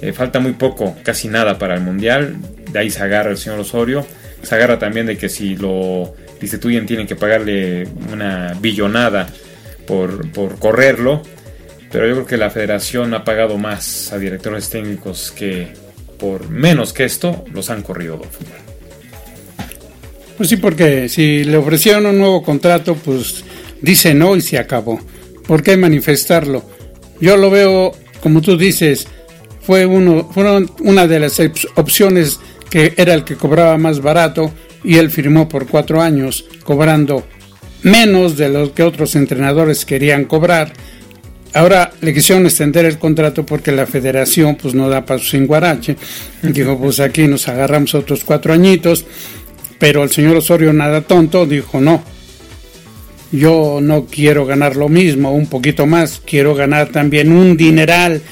Eh, 0.01 0.13
falta 0.13 0.41
muy 0.41 0.53
poco, 0.53 0.97
casi 1.03 1.29
nada 1.29 1.59
para 1.59 1.75
el 1.75 1.81
Mundial, 1.81 2.37
de 2.71 2.79
ahí 2.79 2.91
se 2.91 3.03
agarra 3.03 3.31
el 3.31 3.39
señor 3.39 3.61
Osorio, 3.61 4.07
se 4.47 4.55
agarra 4.55 4.79
también 4.79 5.07
de 5.07 5.19
que 5.19 5.29
si 5.29 5.57
lo 5.57 6.15
destituyen 6.41 6.87
tienen 6.87 7.07
que 7.07 7.17
pagarle 7.17 7.89
una 8.13 8.57
billonada 8.61 9.27
por, 9.87 10.31
por 10.31 10.59
correrlo, 10.59 11.23
pero 11.91 12.07
yo 12.07 12.15
creo 12.15 12.27
que 12.27 12.37
la 12.37 12.51
federación 12.51 13.13
ha 13.15 13.25
pagado 13.25 13.59
más 13.59 14.13
a 14.13 14.19
directores 14.19 14.71
técnicos 14.71 15.33
que 15.33 15.69
por 16.19 16.49
menos 16.49 16.93
que 16.93 17.05
esto 17.05 17.45
los 17.53 17.71
han 17.71 17.83
corrido. 17.83 18.21
Pues 20.37 20.49
sí, 20.49 20.57
porque 20.57 21.09
si 21.09 21.45
le 21.45 21.57
ofrecieron 21.57 22.07
un 22.07 22.19
nuevo 22.19 22.43
contrato, 22.43 22.95
pues 22.95 23.45
dice 23.81 24.15
no 24.15 24.37
y 24.37 24.41
se 24.41 24.59
acabó. 24.59 25.01
¿Por 25.47 25.63
qué 25.63 25.77
manifestarlo? 25.77 26.65
Yo 27.21 27.37
lo 27.37 27.51
veo, 27.51 27.93
como 28.21 28.43
tú 28.43 28.57
dices, 28.57 29.07
fue 29.63 29.87
uno, 29.87 30.31
fueron 30.33 30.71
una 30.81 31.07
de 31.07 31.21
las 31.21 31.41
opciones 31.77 32.39
era 32.77 33.15
el 33.15 33.25
que 33.25 33.37
cobraba 33.37 33.79
más 33.79 34.01
barato 34.01 34.53
y 34.85 34.97
él 34.97 35.11
firmó 35.11 35.49
por 35.49 35.67
cuatro 35.67 36.01
años, 36.03 36.45
cobrando 36.63 37.27
menos 37.83 38.37
de 38.37 38.49
lo 38.49 38.75
que 38.75 38.83
otros 38.83 39.17
entrenadores 39.17 39.85
querían 39.85 40.25
cobrar. 40.25 40.73
Ahora 41.55 41.91
le 42.03 42.13
quisieron 42.13 42.45
extender 42.45 42.85
el 42.85 42.99
contrato 42.99 43.47
porque 43.47 43.73
la 43.73 43.87
federación 43.87 44.57
pues 44.57 44.75
no 44.75 44.91
da 44.91 45.07
paso 45.07 45.25
sin 45.25 45.47
guarache. 45.47 45.97
Dijo, 46.43 46.79
pues 46.79 47.01
aquí 47.01 47.27
nos 47.27 47.49
agarramos 47.49 47.95
otros 47.95 48.25
cuatro 48.25 48.53
añitos. 48.53 49.07
Pero 49.79 50.03
el 50.03 50.11
señor 50.11 50.37
Osorio, 50.37 50.73
nada 50.73 51.01
tonto, 51.03 51.47
dijo 51.47 51.81
no. 51.81 52.03
Yo 53.33 53.81
no 53.83 54.07
quiero 54.07 54.47
ganar 54.47 54.77
lo 54.77 54.89
mismo, 54.89 55.33
un 55.33 55.47
poquito 55.47 55.87
más, 55.87 56.23
quiero 56.25 56.55
ganar 56.55 56.89
también 56.89 57.33
un 57.33 57.57
dineral, 57.57 58.23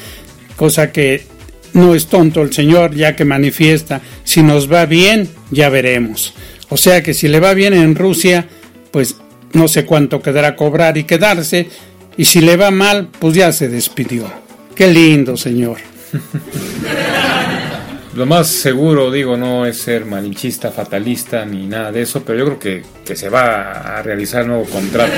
cosa 0.56 0.92
que 0.92 1.26
no 1.74 1.94
es 1.94 2.06
tonto 2.06 2.42
el 2.42 2.52
señor, 2.52 2.94
ya 2.94 3.14
que 3.14 3.24
manifiesta, 3.24 4.00
si 4.24 4.42
nos 4.42 4.72
va 4.72 4.86
bien, 4.86 5.28
ya 5.50 5.68
veremos. 5.68 6.34
O 6.70 6.76
sea 6.76 7.02
que 7.02 7.14
si 7.14 7.28
le 7.28 7.40
va 7.40 7.54
bien 7.54 7.74
en 7.74 7.94
Rusia, 7.94 8.48
pues 8.90 9.16
no 9.52 9.68
sé 9.68 9.84
cuánto 9.84 10.22
quedará 10.22 10.56
cobrar 10.56 10.96
y 10.96 11.04
quedarse, 11.04 11.68
y 12.16 12.24
si 12.24 12.40
le 12.40 12.56
va 12.56 12.70
mal, 12.70 13.08
pues 13.18 13.34
ya 13.34 13.52
se 13.52 13.68
despidió. 13.68 14.32
Qué 14.74 14.88
lindo, 14.88 15.36
señor. 15.36 15.78
Lo 18.14 18.26
más 18.26 18.46
seguro, 18.46 19.10
digo, 19.10 19.36
no 19.36 19.66
es 19.66 19.78
ser 19.78 20.04
malinchista, 20.04 20.70
fatalista 20.70 21.44
ni 21.44 21.66
nada 21.66 21.90
de 21.90 22.02
eso, 22.02 22.22
pero 22.24 22.38
yo 22.38 22.44
creo 22.44 22.58
que, 22.60 22.82
que 23.04 23.16
se 23.16 23.28
va 23.28 23.98
a 23.98 24.02
realizar 24.02 24.46
nuevo 24.46 24.64
contrato 24.64 25.12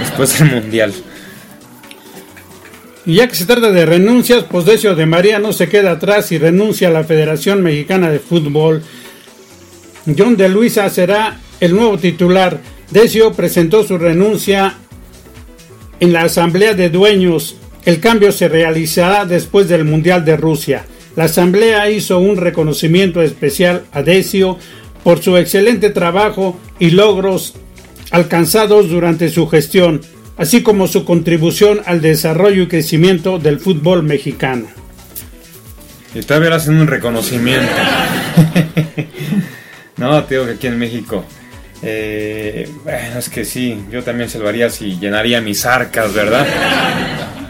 después 0.00 0.38
del 0.38 0.50
Mundial. 0.50 0.94
Y 3.10 3.14
ya 3.14 3.26
que 3.26 3.34
se 3.34 3.44
trata 3.44 3.72
de 3.72 3.86
renuncias, 3.86 4.44
pues 4.48 4.64
Decio 4.64 4.94
de 4.94 5.04
María 5.04 5.40
no 5.40 5.52
se 5.52 5.68
queda 5.68 5.90
atrás 5.90 6.30
y 6.30 6.38
renuncia 6.38 6.86
a 6.86 6.92
la 6.92 7.02
Federación 7.02 7.60
Mexicana 7.60 8.08
de 8.08 8.20
Fútbol. 8.20 8.84
John 10.16 10.36
de 10.36 10.48
Luisa 10.48 10.88
será 10.90 11.40
el 11.58 11.74
nuevo 11.74 11.98
titular. 11.98 12.60
Decio 12.92 13.32
presentó 13.32 13.82
su 13.82 13.98
renuncia 13.98 14.78
en 15.98 16.12
la 16.12 16.22
Asamblea 16.22 16.74
de 16.74 16.88
Dueños. 16.88 17.56
El 17.84 17.98
cambio 17.98 18.30
se 18.30 18.48
realizará 18.48 19.26
después 19.26 19.68
del 19.68 19.84
Mundial 19.84 20.24
de 20.24 20.36
Rusia. 20.36 20.86
La 21.16 21.24
Asamblea 21.24 21.90
hizo 21.90 22.20
un 22.20 22.36
reconocimiento 22.36 23.22
especial 23.22 23.86
a 23.90 24.04
Decio 24.04 24.56
por 25.02 25.20
su 25.20 25.36
excelente 25.36 25.90
trabajo 25.90 26.60
y 26.78 26.90
logros 26.90 27.54
alcanzados 28.12 28.88
durante 28.88 29.30
su 29.30 29.48
gestión, 29.48 30.00
así 30.40 30.62
como 30.62 30.88
su 30.88 31.04
contribución 31.04 31.82
al 31.84 32.00
desarrollo 32.00 32.62
y 32.62 32.66
crecimiento 32.66 33.38
del 33.38 33.60
fútbol 33.60 34.02
mexicano. 34.02 34.68
Y 36.14 36.22
todavía 36.22 36.48
le 36.48 36.56
hacen 36.56 36.80
un 36.80 36.86
reconocimiento. 36.86 37.70
no, 39.98 40.24
te 40.24 40.42
que 40.42 40.52
aquí 40.52 40.66
en 40.66 40.78
México. 40.78 41.26
eh, 41.82 42.68
bueno, 42.84 43.18
es 43.18 43.28
que 43.28 43.44
sí, 43.44 43.84
yo 43.92 44.02
también 44.02 44.30
haría 44.48 44.70
si 44.70 44.98
llenaría 44.98 45.42
mis 45.42 45.66
arcas, 45.66 46.14
¿verdad? 46.14 46.46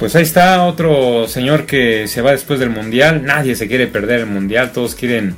Pues 0.01 0.17
ahí 0.17 0.25
está 0.25 0.65
otro 0.65 1.29
señor 1.29 1.67
que 1.67 2.09
se 2.09 2.23
va 2.23 2.33
después 2.33 2.59
del 2.59 2.71
mundial. 2.71 3.25
Nadie 3.25 3.55
se 3.55 3.69
quiere 3.69 3.87
perder 3.87 4.21
el 4.21 4.27
mundial, 4.27 4.73
todos 4.73 4.97
quieren 4.97 5.37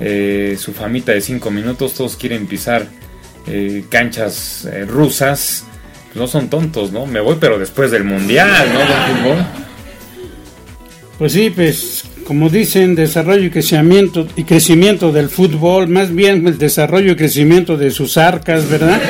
eh, 0.00 0.54
su 0.58 0.74
famita 0.74 1.12
de 1.12 1.22
5 1.22 1.50
minutos, 1.50 1.94
todos 1.94 2.16
quieren 2.16 2.46
pisar 2.46 2.86
eh, 3.46 3.84
canchas 3.88 4.68
rusas. 4.86 5.64
No 6.14 6.26
son 6.26 6.48
tontos, 6.48 6.92
¿no? 6.92 7.06
Me 7.06 7.20
voy, 7.20 7.36
pero 7.40 7.58
después 7.58 7.90
del 7.90 8.04
mundial, 8.04 8.68
¿no? 8.72 8.78
Del 8.80 8.88
fútbol. 8.88 9.46
Pues 11.18 11.32
sí, 11.32 11.50
pues 11.50 12.04
como 12.30 12.48
dicen, 12.48 12.94
desarrollo 12.94 13.44
y 13.44 13.50
crecimiento, 13.50 14.26
y 14.36 14.44
crecimiento 14.44 15.10
del 15.12 15.28
fútbol, 15.28 15.88
más 15.88 16.14
bien 16.14 16.46
el 16.46 16.58
desarrollo 16.58 17.12
y 17.12 17.16
crecimiento 17.16 17.76
de 17.76 17.90
sus 17.90 18.16
arcas, 18.16 18.70
¿verdad? 18.70 19.00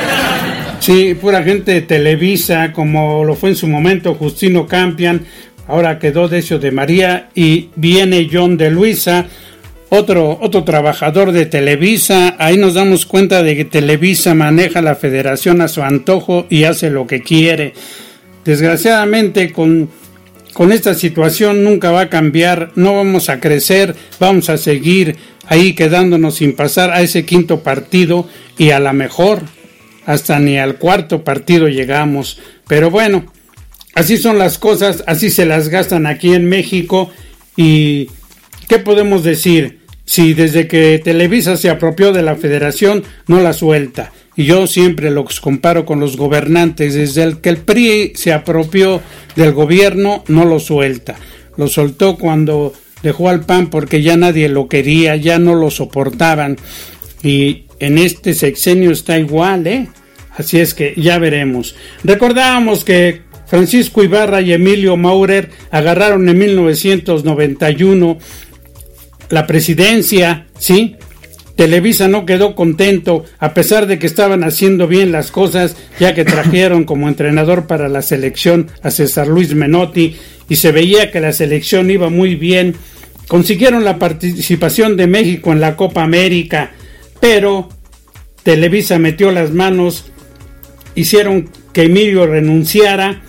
Sí, 0.79 1.13
pura 1.13 1.43
gente 1.43 1.73
de 1.73 1.81
Televisa, 1.81 2.73
como 2.73 3.23
lo 3.23 3.35
fue 3.35 3.51
en 3.51 3.55
su 3.55 3.67
momento 3.67 4.15
Justino 4.15 4.65
Campian, 4.65 5.21
ahora 5.67 5.99
quedó 5.99 6.27
Decio 6.27 6.57
de 6.57 6.71
María 6.71 7.29
y 7.35 7.69
viene 7.75 8.27
John 8.31 8.57
de 8.57 8.71
Luisa, 8.71 9.27
otro, 9.93 10.39
otro 10.41 10.63
trabajador 10.63 11.33
de 11.33 11.45
Televisa. 11.45 12.37
Ahí 12.39 12.55
nos 12.55 12.75
damos 12.75 13.05
cuenta 13.05 13.43
de 13.43 13.57
que 13.57 13.65
Televisa 13.65 14.33
maneja 14.33 14.81
la 14.81 14.95
federación 14.95 15.59
a 15.59 15.67
su 15.67 15.83
antojo 15.83 16.47
y 16.49 16.63
hace 16.63 16.89
lo 16.89 17.07
que 17.07 17.21
quiere. 17.21 17.73
Desgraciadamente 18.45 19.51
con, 19.51 19.89
con 20.53 20.71
esta 20.71 20.93
situación 20.93 21.65
nunca 21.65 21.91
va 21.91 22.01
a 22.01 22.09
cambiar, 22.09 22.71
no 22.75 22.95
vamos 22.95 23.27
a 23.27 23.41
crecer, 23.41 23.93
vamos 24.17 24.49
a 24.49 24.57
seguir 24.57 25.17
ahí 25.47 25.73
quedándonos 25.73 26.35
sin 26.35 26.55
pasar 26.55 26.91
a 26.91 27.01
ese 27.01 27.25
quinto 27.25 27.59
partido 27.59 28.29
y 28.57 28.69
a 28.69 28.79
la 28.79 28.93
mejor 28.93 29.41
hasta 30.05 30.39
ni 30.39 30.57
al 30.57 30.77
cuarto 30.77 31.25
partido 31.25 31.67
llegamos. 31.67 32.39
Pero 32.65 32.89
bueno, 32.89 33.25
así 33.93 34.15
son 34.15 34.37
las 34.37 34.57
cosas, 34.57 35.03
así 35.05 35.29
se 35.29 35.45
las 35.45 35.67
gastan 35.67 36.05
aquí 36.05 36.33
en 36.33 36.47
México 36.47 37.11
y 37.57 38.07
¿qué 38.69 38.79
podemos 38.79 39.25
decir? 39.25 39.80
Si 40.11 40.33
desde 40.33 40.67
que 40.67 40.99
Televisa 41.01 41.55
se 41.55 41.69
apropió 41.69 42.11
de 42.11 42.21
la 42.21 42.35
federación 42.35 43.01
no 43.27 43.39
la 43.39 43.53
suelta. 43.53 44.11
Y 44.35 44.43
yo 44.43 44.67
siempre 44.67 45.09
los 45.09 45.39
comparo 45.39 45.85
con 45.85 46.01
los 46.01 46.17
gobernantes. 46.17 46.95
Desde 46.95 47.23
el 47.23 47.39
que 47.39 47.47
el 47.47 47.59
PRI 47.59 48.11
se 48.15 48.33
apropió 48.33 48.99
del 49.37 49.53
gobierno 49.53 50.25
no 50.27 50.43
lo 50.43 50.59
suelta. 50.59 51.15
Lo 51.55 51.69
soltó 51.69 52.17
cuando 52.17 52.73
dejó 53.01 53.29
al 53.29 53.45
PAN 53.45 53.69
porque 53.69 54.01
ya 54.01 54.17
nadie 54.17 54.49
lo 54.49 54.67
quería, 54.67 55.15
ya 55.15 55.39
no 55.39 55.55
lo 55.55 55.71
soportaban. 55.71 56.57
Y 57.23 57.67
en 57.79 57.97
este 57.97 58.33
sexenio 58.33 58.91
está 58.91 59.17
igual, 59.17 59.65
¿eh? 59.65 59.87
Así 60.35 60.59
es 60.59 60.73
que 60.73 60.93
ya 60.97 61.19
veremos. 61.19 61.73
Recordábamos 62.03 62.83
que 62.83 63.21
Francisco 63.47 64.03
Ibarra 64.03 64.41
y 64.41 64.51
Emilio 64.51 64.97
Maurer 64.97 65.51
agarraron 65.71 66.27
en 66.27 66.37
1991 66.37 68.17
la 69.31 69.47
presidencia, 69.47 70.45
¿sí? 70.59 70.97
Televisa 71.55 72.07
no 72.07 72.25
quedó 72.25 72.55
contento, 72.55 73.25
a 73.39 73.53
pesar 73.53 73.87
de 73.87 73.99
que 73.99 74.07
estaban 74.07 74.43
haciendo 74.43 74.87
bien 74.87 75.11
las 75.11 75.31
cosas, 75.31 75.75
ya 75.99 76.13
que 76.13 76.25
trajeron 76.25 76.85
como 76.85 77.07
entrenador 77.07 77.67
para 77.67 77.87
la 77.87 78.01
selección 78.01 78.69
a 78.81 78.91
César 78.91 79.27
Luis 79.27 79.53
Menotti 79.53 80.15
y 80.49 80.55
se 80.55 80.71
veía 80.71 81.11
que 81.11 81.19
la 81.19 81.33
selección 81.33 81.89
iba 81.91 82.09
muy 82.09 82.35
bien. 82.35 82.75
Consiguieron 83.27 83.83
la 83.83 83.99
participación 83.99 84.97
de 84.97 85.07
México 85.07 85.51
en 85.51 85.61
la 85.61 85.75
Copa 85.75 86.03
América, 86.03 86.71
pero 87.19 87.69
Televisa 88.43 88.97
metió 88.97 89.31
las 89.31 89.51
manos, 89.51 90.11
hicieron 90.95 91.49
que 91.73 91.83
Emilio 91.83 92.25
renunciara, 92.25 93.21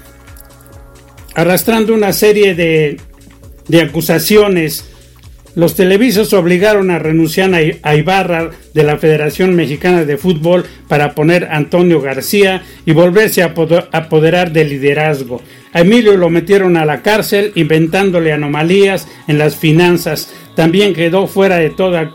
arrastrando 1.35 1.95
una 1.95 2.13
serie 2.13 2.55
de, 2.55 2.99
de 3.69 3.83
acusaciones 3.83 4.92
los 5.55 5.75
televisos 5.75 6.33
obligaron 6.33 6.91
a 6.91 6.99
renunciar 6.99 7.51
a 7.83 7.95
Ibarra 7.95 8.51
de 8.73 8.83
la 8.83 8.97
Federación 8.97 9.55
Mexicana 9.55 10.05
de 10.05 10.17
Fútbol 10.17 10.65
para 10.89 11.15
poner 11.15 11.45
a 11.45 11.57
Antonio 11.57 12.01
García 12.01 12.63
y 12.87 12.93
volverse 12.93 13.43
a 13.43 13.55
apoderar 13.93 14.53
del 14.53 14.71
liderazgo. 14.71 15.43
A 15.75 15.81
Emilio 15.81 16.17
lo 16.17 16.31
metieron 16.31 16.77
a 16.77 16.85
la 16.85 17.03
cárcel 17.03 17.53
inventándole 17.55 18.33
anomalías 18.33 19.09
en 19.29 19.39
las 19.39 19.57
finanzas. 19.57 20.33
También 20.55 20.95
quedó 20.95 21.27
fuera 21.27 21.57
de 21.57 21.71
toda 21.71 22.13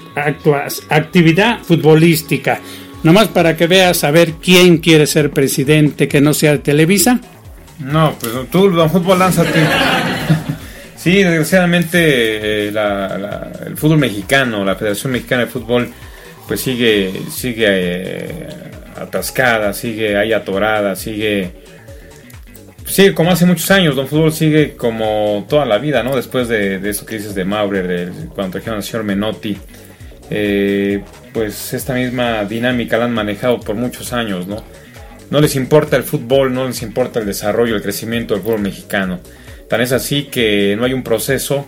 actividad 0.89 1.59
futbolística. 1.63 2.59
Nomás 3.03 3.27
para 3.27 3.55
que 3.55 3.67
veas 3.67 4.03
a 4.03 4.11
ver 4.11 4.33
quién 4.33 4.79
quiere 4.79 5.05
ser 5.07 5.31
presidente 5.31 6.07
que 6.07 6.21
no 6.21 6.33
sea 6.33 6.53
de 6.53 6.59
Televisa. 6.59 7.19
No, 7.79 8.15
pues 8.19 8.33
tú, 8.51 8.69
don 8.71 8.89
Fútbol, 8.89 9.19
lánzate. 9.19 9.59
Sí, 11.07 11.23
desgraciadamente 11.23 12.67
eh, 12.67 12.73
el 13.65 13.77
fútbol 13.77 13.97
mexicano, 13.97 14.65
la 14.65 14.75
Federación 14.75 15.13
Mexicana 15.13 15.45
de 15.45 15.47
Fútbol, 15.47 15.89
pues 16.49 16.59
sigue, 16.59 17.21
sigue 17.31 17.65
eh, 17.65 18.47
atascada, 18.93 19.71
sigue 19.71 20.17
ahí 20.17 20.33
atorada, 20.33 20.97
sigue, 20.97 21.51
sigue 22.85 23.13
como 23.13 23.31
hace 23.31 23.45
muchos 23.45 23.71
años. 23.71 23.95
Don 23.95 24.09
Fútbol 24.09 24.33
sigue 24.33 24.75
como 24.75 25.45
toda 25.47 25.65
la 25.65 25.77
vida, 25.77 26.03
¿no? 26.03 26.13
Después 26.13 26.49
de, 26.49 26.79
de 26.79 26.89
eso 26.89 27.05
que 27.05 27.15
dices 27.19 27.33
de 27.33 27.45
Maurer, 27.45 28.11
cuando 28.35 28.51
trajeron 28.51 28.79
al 28.79 28.83
señor 28.83 29.05
Menotti, 29.05 29.57
eh, 30.29 31.01
pues 31.31 31.73
esta 31.73 31.93
misma 31.93 32.43
dinámica 32.43 32.97
la 32.97 33.05
han 33.05 33.13
manejado 33.13 33.61
por 33.61 33.77
muchos 33.77 34.11
años, 34.11 34.45
¿no? 34.45 34.61
No 35.29 35.39
les 35.39 35.55
importa 35.55 35.95
el 35.95 36.03
fútbol, 36.03 36.53
no 36.53 36.67
les 36.67 36.81
importa 36.81 37.21
el 37.21 37.25
desarrollo, 37.25 37.77
el 37.77 37.81
crecimiento 37.81 38.33
del 38.33 38.43
fútbol 38.43 38.59
mexicano. 38.59 39.21
Tan 39.69 39.81
es 39.81 39.91
así 39.91 40.23
que 40.23 40.75
no 40.77 40.85
hay 40.85 40.93
un 40.93 41.03
proceso, 41.03 41.65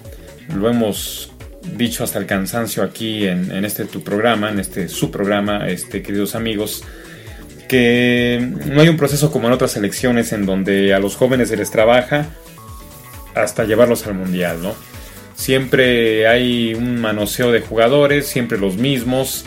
lo 0.56 0.70
hemos 0.70 1.32
dicho 1.76 2.04
hasta 2.04 2.18
el 2.18 2.26
cansancio 2.26 2.84
aquí 2.84 3.28
en, 3.28 3.66
este 3.66 3.86
tu 3.86 4.04
programa, 4.04 4.50
en 4.50 4.60
este 4.60 4.88
su 4.88 5.12
programa, 5.12 5.68
este, 5.70 6.02
queridos 6.02 6.36
amigos, 6.36 6.84
que 7.68 8.40
no 8.68 8.82
hay 8.82 8.90
un 8.90 8.98
proceso 8.98 9.32
como 9.32 9.48
en 9.48 9.54
otras 9.54 9.76
elecciones 9.76 10.32
en 10.32 10.46
donde 10.46 10.94
a 10.94 11.00
los 11.00 11.16
jóvenes 11.16 11.50
se 11.50 11.58
les 11.58 11.72
trabaja 11.72 12.28
hasta 13.36 13.66
llevarlos 13.66 14.08
al 14.08 14.16
mundial, 14.16 14.62
¿no? 14.64 14.74
Siempre 15.36 16.28
hay 16.28 16.74
un 16.74 17.00
manoseo 17.00 17.52
de 17.52 17.62
jugadores, 17.62 18.28
siempre 18.28 18.58
los 18.58 18.76
mismos. 18.76 19.46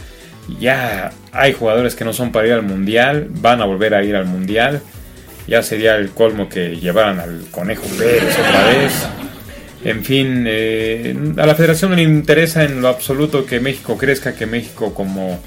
Ya 0.58 1.12
hay 1.32 1.52
jugadores 1.52 1.94
que 1.94 2.04
no 2.04 2.12
son 2.12 2.32
para 2.32 2.46
ir 2.46 2.52
al 2.54 2.62
mundial, 2.62 3.28
van 3.30 3.60
a 3.60 3.64
volver 3.64 3.94
a 3.94 4.02
ir 4.02 4.16
al 4.16 4.26
mundial 4.26 4.82
ya 5.46 5.62
sería 5.62 5.96
el 5.96 6.10
colmo 6.10 6.48
que 6.48 6.76
llevaran 6.76 7.20
al 7.20 7.44
Conejo 7.50 7.84
Pérez 7.98 8.38
otra 8.38 8.64
vez. 8.68 8.92
En 9.84 10.04
fin, 10.04 10.44
eh, 10.46 11.16
a 11.36 11.46
la 11.46 11.54
federación 11.54 11.90
no 11.90 11.96
le 11.96 12.04
interesa 12.04 12.62
en 12.62 12.80
lo 12.80 12.88
absoluto 12.88 13.44
que 13.44 13.58
México 13.58 13.98
crezca, 13.98 14.34
que 14.34 14.46
México 14.46 14.94
como, 14.94 15.40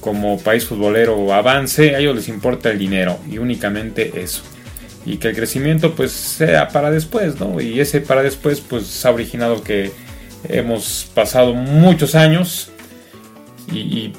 como 0.00 0.38
país 0.38 0.64
futbolero 0.64 1.34
avance, 1.34 1.94
a 1.94 1.98
ellos 1.98 2.16
les 2.16 2.28
importa 2.28 2.70
el 2.70 2.78
dinero 2.78 3.18
y 3.30 3.38
únicamente 3.38 4.22
eso. 4.22 4.42
Y 5.04 5.18
que 5.18 5.28
el 5.28 5.36
crecimiento 5.36 5.94
pues 5.94 6.10
sea 6.10 6.68
para 6.68 6.90
después, 6.90 7.38
¿no? 7.38 7.60
Y 7.60 7.78
ese 7.78 8.00
para 8.00 8.22
después 8.22 8.60
pues 8.60 9.04
ha 9.04 9.10
originado 9.10 9.62
que 9.62 9.92
hemos 10.48 11.10
pasado 11.14 11.52
muchos 11.52 12.14
años 12.14 12.70
y, 13.70 13.78
y 13.78 14.12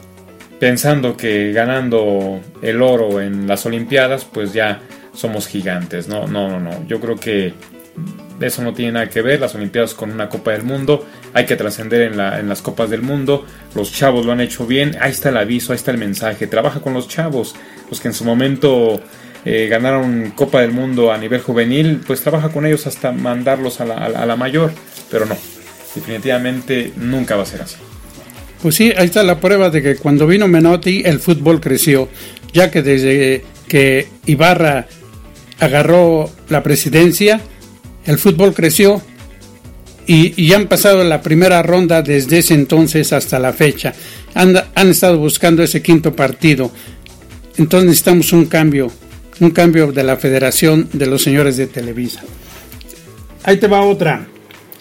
pensando 0.60 1.18
que 1.18 1.52
ganando 1.52 2.40
el 2.62 2.82
oro 2.82 3.22
en 3.22 3.48
las 3.48 3.66
Olimpiadas 3.66 4.24
pues 4.26 4.54
ya 4.54 4.82
somos 5.18 5.48
gigantes. 5.48 6.08
No, 6.08 6.28
no, 6.28 6.48
no, 6.48 6.60
no. 6.60 6.88
Yo 6.88 7.02
creo 7.02 7.16
que 7.16 7.54
eso 8.40 8.62
no 8.62 8.74
tiene 8.74 8.94
nada 8.94 9.10
que 9.10 9.22
ver. 9.22 9.42
Las 9.42 9.56
Olimpiadas 9.56 9.94
con 9.96 10.12
una 10.12 10.30
Copa 10.30 10.52
del 10.52 10.64
Mundo. 10.64 11.06
Hay 11.34 11.46
que 11.46 11.56
trascender 11.56 12.02
en, 12.02 12.20
en, 12.20 12.48
las 12.48 12.62
Copas 12.62 12.90
del 12.90 13.02
Mundo. 13.02 13.46
Los 13.76 13.92
chavos 13.92 14.26
lo 14.26 14.32
han 14.32 14.42
hecho 14.42 14.68
bien. 14.68 14.96
Ahí 15.02 15.12
está 15.12 15.30
el 15.30 15.38
aviso, 15.38 15.74
ahí 15.74 15.78
está 15.78 15.92
el 15.92 15.98
mensaje. 15.98 16.46
Trabaja 16.46 16.80
con 16.80 16.94
los 16.94 17.08
chavos. 17.08 17.56
Los 17.90 18.00
que 18.00 18.10
en 18.10 18.14
su 18.14 18.26
momento 18.26 19.02
eh, 19.44 19.68
ganaron 19.68 20.32
Copa 20.36 20.62
del 20.62 20.72
Mundo 20.72 21.12
a 21.12 21.18
nivel 21.18 21.42
juvenil. 21.42 22.02
Pues 22.06 22.22
trabaja 22.22 22.50
con 22.50 22.68
ellos 22.68 22.86
hasta 22.86 23.12
mandarlos 23.12 23.82
a 23.82 23.86
la, 23.86 23.96
a 23.96 24.26
la 24.26 24.36
mayor. 24.36 24.72
Pero 25.10 25.26
no. 25.26 25.36
Definitivamente 25.96 26.94
nunca 26.96 27.36
va 27.36 27.42
a 27.42 27.48
ser 27.48 27.64
así. 27.64 27.78
Pues 28.62 28.76
sí, 28.76 28.94
ahí 28.96 29.06
está 29.06 29.24
la 29.24 29.40
prueba 29.40 29.72
de 29.72 29.82
que 29.82 29.96
cuando 29.96 30.28
vino 30.28 30.48
Menotti 30.48 31.04
el 31.06 31.20
fútbol 31.20 31.62
creció, 31.62 32.10
ya 32.54 32.72
que 32.72 32.82
desde 32.82 33.46
que 33.68 34.08
Ibarra 34.26 34.88
agarró 35.60 36.30
la 36.50 36.64
presidencia, 36.64 37.42
el 38.06 38.18
fútbol 38.18 38.54
creció 38.54 39.02
y, 40.06 40.42
y, 40.42 40.54
han 40.54 40.68
pasado 40.68 41.04
la 41.04 41.22
primera 41.22 41.62
ronda 41.64 42.02
desde 42.02 42.40
ese 42.40 42.54
entonces 42.54 43.12
hasta 43.12 43.40
la 43.40 43.52
fecha. 43.52 43.94
Han, 44.34 44.56
han 44.74 44.90
estado 44.90 45.18
buscando 45.18 45.64
ese 45.64 45.82
quinto 45.82 46.16
partido. 46.16 46.72
Entonces 47.58 47.90
necesitamos 47.90 48.32
un 48.32 48.46
cambio, 48.46 48.90
un 49.42 49.52
cambio 49.52 49.92
de 49.92 50.04
la 50.04 50.16
federación 50.16 50.88
de 50.94 51.08
los 51.08 51.24
señores 51.24 51.58
de 51.58 51.68
Televisa. 51.68 52.22
Ahí 53.44 53.58
te 53.58 53.68
va 53.68 53.82
otra. 53.82 54.28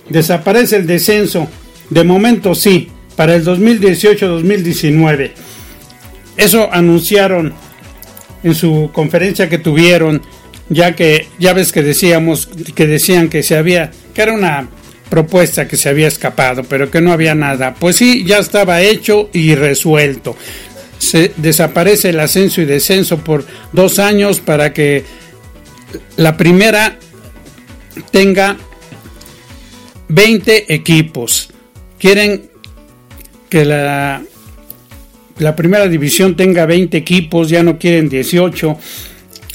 Desaparece 0.09 0.77
el 0.77 0.87
descenso. 0.87 1.49
De 1.91 2.05
momento 2.05 2.55
sí, 2.55 2.89
para 3.17 3.35
el 3.35 3.45
2018-2019. 3.45 5.33
Eso 6.37 6.69
anunciaron 6.73 7.55
en 8.43 8.55
su 8.55 8.91
conferencia 8.93 9.49
que 9.49 9.59
tuvieron 9.59 10.23
ya 10.69 10.95
que 10.95 11.29
ya 11.39 11.53
ves 11.53 11.73
que 11.73 11.83
decíamos 11.83 12.49
que 12.75 12.87
decían 12.87 13.29
que 13.29 13.43
se 13.43 13.57
había 13.57 13.91
que 14.15 14.23
era 14.23 14.33
una 14.33 14.69
propuesta 15.09 15.69
que 15.69 15.77
se 15.77 15.89
había 15.89 16.09
escapado, 16.09 16.65
pero 16.65 16.91
que 16.91 17.01
no 17.01 17.13
había 17.13 17.35
nada. 17.35 17.75
Pues 17.75 17.97
sí, 17.97 18.25
ya 18.25 18.39
estaba 18.39 18.83
hecho 18.83 19.31
y 19.33 19.55
resuelto. 19.55 20.37
Se 20.99 21.33
desaparece 21.37 22.11
el 22.11 22.21
ascenso 22.21 22.61
y 22.61 22.65
descenso 22.65 23.19
por 23.19 23.47
dos 23.73 23.99
años 23.99 24.41
para 24.41 24.73
que 24.73 25.05
la 26.17 26.37
primera 26.37 26.99
tenga 28.11 28.57
20 30.09 30.75
equipos. 30.75 31.51
Quieren 31.99 32.51
que 33.49 33.65
la, 33.65 34.23
la 35.39 35.57
primera 35.57 35.87
división 35.89 36.37
tenga 36.37 36.67
20 36.67 36.97
equipos, 36.97 37.49
ya 37.49 37.63
no 37.63 37.79
quieren 37.79 38.09
18. 38.09 38.79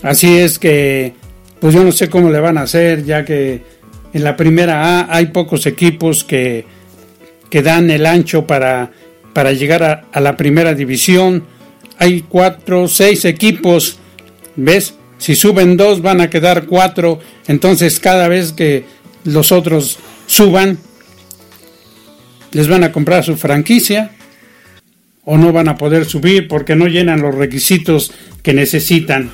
Así 0.03 0.37
es 0.37 0.57
que, 0.59 1.13
pues 1.59 1.73
yo 1.73 1.83
no 1.83 1.91
sé 1.91 2.09
cómo 2.09 2.29
le 2.29 2.39
van 2.39 2.57
a 2.57 2.63
hacer, 2.63 3.05
ya 3.05 3.23
que 3.23 3.61
en 4.13 4.23
la 4.23 4.35
primera 4.35 4.99
A 4.99 5.15
hay 5.15 5.27
pocos 5.27 5.65
equipos 5.65 6.23
que, 6.23 6.65
que 7.49 7.61
dan 7.61 7.89
el 7.91 8.05
ancho 8.05 8.47
para, 8.47 8.91
para 9.33 9.53
llegar 9.53 9.83
a, 9.83 10.05
a 10.11 10.19
la 10.19 10.35
primera 10.37 10.73
división. 10.73 11.45
Hay 11.97 12.25
cuatro, 12.27 12.87
seis 12.87 13.25
equipos, 13.25 13.99
¿ves? 14.55 14.95
Si 15.17 15.35
suben 15.35 15.77
dos 15.77 16.01
van 16.01 16.19
a 16.19 16.31
quedar 16.31 16.65
cuatro, 16.65 17.19
entonces 17.47 17.99
cada 17.99 18.27
vez 18.27 18.53
que 18.53 18.85
los 19.23 19.51
otros 19.51 19.99
suban, 20.25 20.79
les 22.51 22.67
van 22.67 22.83
a 22.83 22.91
comprar 22.91 23.23
su 23.23 23.37
franquicia 23.37 24.11
o 25.23 25.37
no 25.37 25.53
van 25.53 25.69
a 25.69 25.77
poder 25.77 26.05
subir 26.05 26.47
porque 26.47 26.75
no 26.75 26.87
llenan 26.87 27.21
los 27.21 27.35
requisitos 27.35 28.11
que 28.41 28.53
necesitan. 28.53 29.29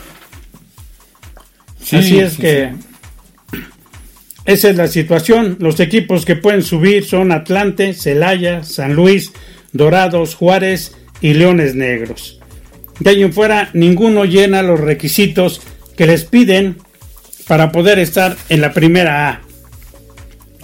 Así 1.91 2.19
es 2.19 2.37
que 2.37 2.71
esa 4.45 4.69
es 4.69 4.75
la 4.75 4.87
situación. 4.87 5.57
Los 5.59 5.79
equipos 5.79 6.25
que 6.25 6.35
pueden 6.35 6.63
subir 6.63 7.05
son 7.05 7.31
Atlante, 7.31 7.93
Celaya, 7.93 8.63
San 8.63 8.93
Luis, 8.93 9.31
Dorados, 9.71 10.35
Juárez 10.35 10.95
y 11.21 11.33
Leones 11.33 11.75
Negros. 11.75 12.39
De 12.99 13.11
ahí 13.11 13.23
en 13.23 13.33
fuera, 13.33 13.69
ninguno 13.73 14.25
llena 14.25 14.63
los 14.63 14.79
requisitos 14.79 15.61
que 15.95 16.07
les 16.07 16.23
piden 16.25 16.77
para 17.47 17.71
poder 17.71 17.99
estar 17.99 18.35
en 18.49 18.61
la 18.61 18.73
primera 18.73 19.29
A. 19.29 19.41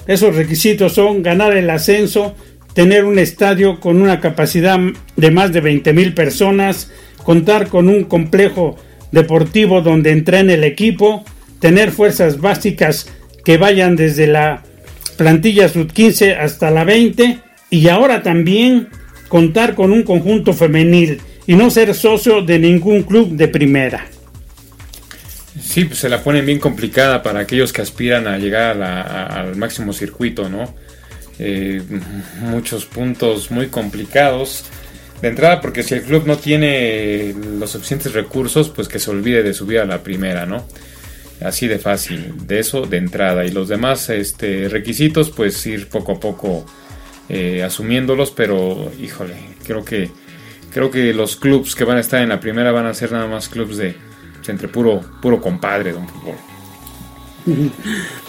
Esos 0.08 0.36
requisitos 0.36 0.94
son 0.94 1.24
ganar 1.24 1.56
el 1.56 1.70
ascenso, 1.70 2.36
tener 2.74 3.06
un 3.06 3.20
estadio 3.20 3.80
con 3.80 4.02
una 4.02 4.20
capacidad 4.20 4.80
de 5.16 5.32
más 5.32 5.54
de 5.54 5.62
20 5.62 5.94
mil 5.94 6.14
personas, 6.14 6.92
contar 7.24 7.68
con 7.68 7.88
un 7.88 8.04
complejo 8.04 8.76
deportivo 9.14 9.82
donde 9.82 10.12
entrene 10.12 10.56
el 10.56 10.66
equipo, 10.66 11.24
tener 11.60 11.92
fuerzas 11.92 12.42
básicas 12.42 13.08
que 13.46 13.58
vayan 13.58 13.96
desde 13.96 14.28
la 14.28 14.64
plantilla 15.16 15.70
sub-15 15.70 16.38
hasta 16.38 16.72
la 16.72 16.84
20 16.84 17.40
y 17.70 17.88
ahora 17.88 18.24
también 18.24 18.90
contar 19.30 19.76
con 19.76 19.92
un 19.92 20.04
conjunto 20.04 20.52
femenil 20.54 21.22
y 21.46 21.56
no 21.56 21.70
ser 21.70 21.94
socio 21.94 22.42
de 22.42 22.60
ningún 22.60 23.04
club 23.04 23.30
de 23.30 23.48
primera. 23.48 24.08
Sí, 25.62 25.86
pues 25.86 26.00
se 26.00 26.10
la 26.10 26.24
ponen 26.24 26.46
bien 26.46 26.60
complicada 26.60 27.22
para 27.22 27.42
aquellos 27.42 27.72
que 27.72 27.84
aspiran 27.84 28.28
a 28.28 28.40
llegar 28.40 28.82
al 28.82 29.56
máximo 29.56 29.94
circuito, 29.94 30.50
¿no? 30.50 30.74
Eh, 31.38 31.82
muchos 32.42 32.86
puntos 32.86 33.52
muy 33.52 33.68
complicados. 33.68 34.66
De 35.24 35.30
entrada, 35.30 35.62
porque 35.62 35.84
si 35.84 35.94
el 35.94 36.04
club 36.04 36.24
no 36.26 36.36
tiene 36.36 37.34
los 37.58 37.72
suficientes 37.72 38.12
recursos, 38.12 38.68
pues 38.68 38.90
que 38.90 39.00
se 39.00 39.10
olvide 39.10 39.42
de 39.42 39.54
subir 39.54 39.80
a 39.80 39.86
la 39.86 40.04
primera, 40.04 40.46
¿no? 40.46 40.66
Así 41.40 41.66
de 41.66 41.80
fácil, 41.80 42.46
de 42.46 42.60
eso 42.60 42.82
de 42.82 42.98
entrada. 42.98 43.46
Y 43.46 43.52
los 43.52 43.70
demás 43.70 44.10
este, 44.10 44.68
requisitos, 44.68 45.30
pues 45.30 45.66
ir 45.66 45.88
poco 45.88 46.12
a 46.12 46.20
poco 46.20 46.66
eh, 47.30 47.64
asumiéndolos, 47.64 48.32
pero 48.32 48.92
híjole, 49.02 49.36
creo 49.66 49.86
que 49.86 50.12
creo 50.74 50.92
que 50.92 51.14
los 51.14 51.38
clubs 51.38 51.74
que 51.74 51.86
van 51.86 51.96
a 51.96 52.02
estar 52.02 52.22
en 52.22 52.28
la 52.28 52.42
primera 52.42 52.74
van 52.74 52.88
a 52.88 52.94
ser 52.94 53.14
nada 53.14 53.26
más 53.26 53.48
clubs 53.48 53.78
de 53.78 53.96
entre 54.46 54.68
puro 54.68 55.00
puro 55.22 55.40
compadre, 55.40 55.94
don 55.94 56.06
fútbol. 56.06 56.36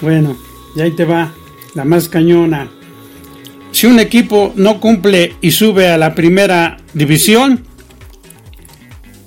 Bueno, 0.01 0.36
y 0.76 0.80
ahí 0.80 0.92
te 0.92 1.05
va 1.05 1.34
la 1.74 1.84
más 1.84 2.09
cañona. 2.09 2.70
Si 3.75 3.89
un 3.89 3.99
equipo 3.99 4.53
no 4.55 4.79
cumple 4.79 5.35
y 5.41 5.51
sube 5.51 5.89
a 5.89 5.99
la 5.99 6.14
primera 6.14 6.77
división, 6.93 7.64